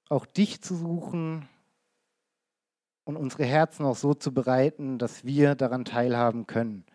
auch 0.09 0.25
dich 0.25 0.61
zu 0.61 0.75
suchen 0.75 1.49
und 3.03 3.17
unsere 3.17 3.45
Herzen 3.45 3.85
auch 3.85 3.95
so 3.95 4.13
zu 4.13 4.33
bereiten, 4.33 4.99
dass 4.99 5.25
wir 5.25 5.55
daran 5.55 5.83
teilhaben 5.83 6.45
können. 6.45 6.85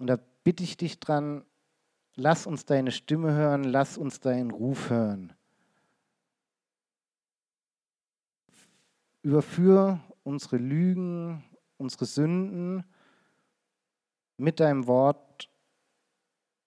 Und 0.00 0.06
da 0.06 0.18
bitte 0.44 0.64
ich 0.64 0.76
dich 0.76 0.98
dran, 0.98 1.44
lass 2.14 2.46
uns 2.46 2.64
deine 2.64 2.90
Stimme 2.90 3.32
hören, 3.32 3.64
lass 3.64 3.98
uns 3.98 4.20
deinen 4.20 4.50
Ruf 4.50 4.90
hören. 4.90 5.34
Überführ 9.22 10.00
unsere 10.24 10.56
Lügen, 10.56 11.44
unsere 11.76 12.04
Sünden 12.04 12.84
mit 14.36 14.60
deinem 14.60 14.86
Wort 14.86 15.48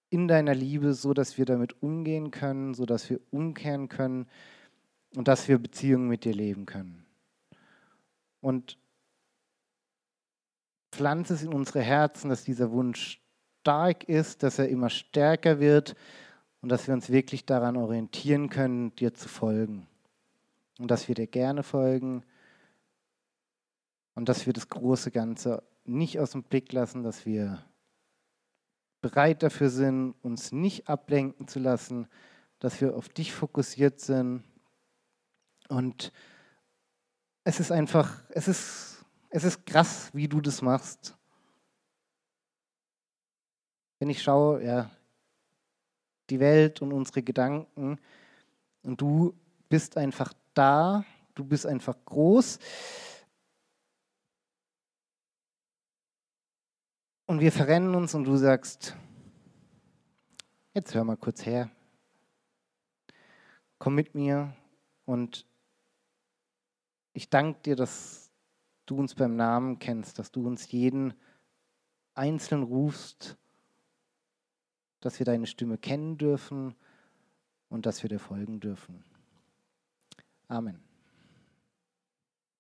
in 0.09 0.27
deiner 0.27 0.55
Liebe, 0.55 0.93
so 0.93 1.13
dass 1.13 1.37
wir 1.37 1.45
damit 1.45 1.81
umgehen 1.81 2.31
können, 2.31 2.73
so 2.73 2.85
dass 2.85 3.09
wir 3.09 3.19
umkehren 3.31 3.89
können 3.89 4.27
und 5.15 5.27
dass 5.27 5.47
wir 5.47 5.57
Beziehungen 5.57 6.07
mit 6.07 6.23
dir 6.23 6.33
leben 6.33 6.65
können. 6.65 7.05
Und 8.39 8.77
pflanze 10.91 11.33
es 11.33 11.43
in 11.43 11.53
unsere 11.53 11.81
Herzen, 11.81 12.29
dass 12.29 12.43
dieser 12.43 12.71
Wunsch 12.71 13.21
stark 13.61 14.03
ist, 14.07 14.43
dass 14.43 14.59
er 14.59 14.69
immer 14.69 14.89
stärker 14.89 15.59
wird 15.59 15.95
und 16.61 16.69
dass 16.69 16.87
wir 16.87 16.93
uns 16.93 17.09
wirklich 17.09 17.45
daran 17.45 17.75
orientieren 17.75 18.49
können, 18.49 18.95
dir 18.95 19.13
zu 19.13 19.27
folgen. 19.27 19.87
Und 20.79 20.91
dass 20.91 21.07
wir 21.07 21.15
dir 21.15 21.27
gerne 21.27 21.63
folgen 21.63 22.23
und 24.15 24.27
dass 24.29 24.45
wir 24.45 24.53
das 24.53 24.69
große 24.69 25.11
Ganze 25.11 25.63
nicht 25.83 26.19
aus 26.19 26.31
dem 26.31 26.43
Blick 26.43 26.71
lassen, 26.73 27.03
dass 27.03 27.25
wir 27.25 27.63
bereit 29.01 29.43
dafür 29.43 29.69
sind, 29.69 30.15
uns 30.23 30.51
nicht 30.51 30.89
ablenken 30.89 31.47
zu 31.47 31.59
lassen, 31.59 32.07
dass 32.59 32.81
wir 32.81 32.95
auf 32.95 33.09
dich 33.09 33.33
fokussiert 33.33 33.99
sind. 33.99 34.43
Und 35.67 36.11
es 37.43 37.59
ist 37.59 37.71
einfach, 37.71 38.23
es 38.29 38.47
ist, 38.47 39.05
es 39.29 39.43
ist 39.43 39.65
krass, 39.65 40.09
wie 40.13 40.27
du 40.27 40.41
das 40.41 40.61
machst. 40.61 41.15
Wenn 43.99 44.09
ich 44.09 44.23
schaue, 44.23 44.63
ja, 44.63 44.89
die 46.29 46.39
Welt 46.39 46.81
und 46.81 46.91
unsere 46.91 47.21
Gedanken 47.21 47.99
und 48.81 48.99
du 48.99 49.35
bist 49.69 49.97
einfach 49.97 50.33
da, 50.53 51.05
du 51.35 51.43
bist 51.43 51.65
einfach 51.65 51.95
groß. 52.05 52.59
Und 57.27 57.39
wir 57.39 57.51
verrennen 57.51 57.95
uns 57.95 58.13
und 58.13 58.25
du 58.25 58.37
sagst, 58.37 58.95
jetzt 60.75 60.93
hör 60.93 61.03
mal 61.03 61.17
kurz 61.17 61.43
her, 61.43 61.71
komm 63.79 63.95
mit 63.95 64.13
mir 64.13 64.55
und 65.05 65.47
ich 67.13 67.29
danke 67.31 67.59
dir, 67.61 67.75
dass 67.75 68.29
du 68.85 68.97
uns 68.97 69.15
beim 69.15 69.35
Namen 69.35 69.79
kennst, 69.79 70.19
dass 70.19 70.31
du 70.31 70.45
uns 70.45 70.71
jeden 70.71 71.15
einzeln 72.13 72.61
rufst, 72.61 73.37
dass 74.99 75.17
wir 75.17 75.25
deine 75.25 75.47
Stimme 75.47 75.79
kennen 75.79 76.19
dürfen 76.19 76.75
und 77.69 77.87
dass 77.87 78.03
wir 78.03 78.09
dir 78.09 78.19
folgen 78.19 78.59
dürfen. 78.59 79.03
Amen. 80.47 80.79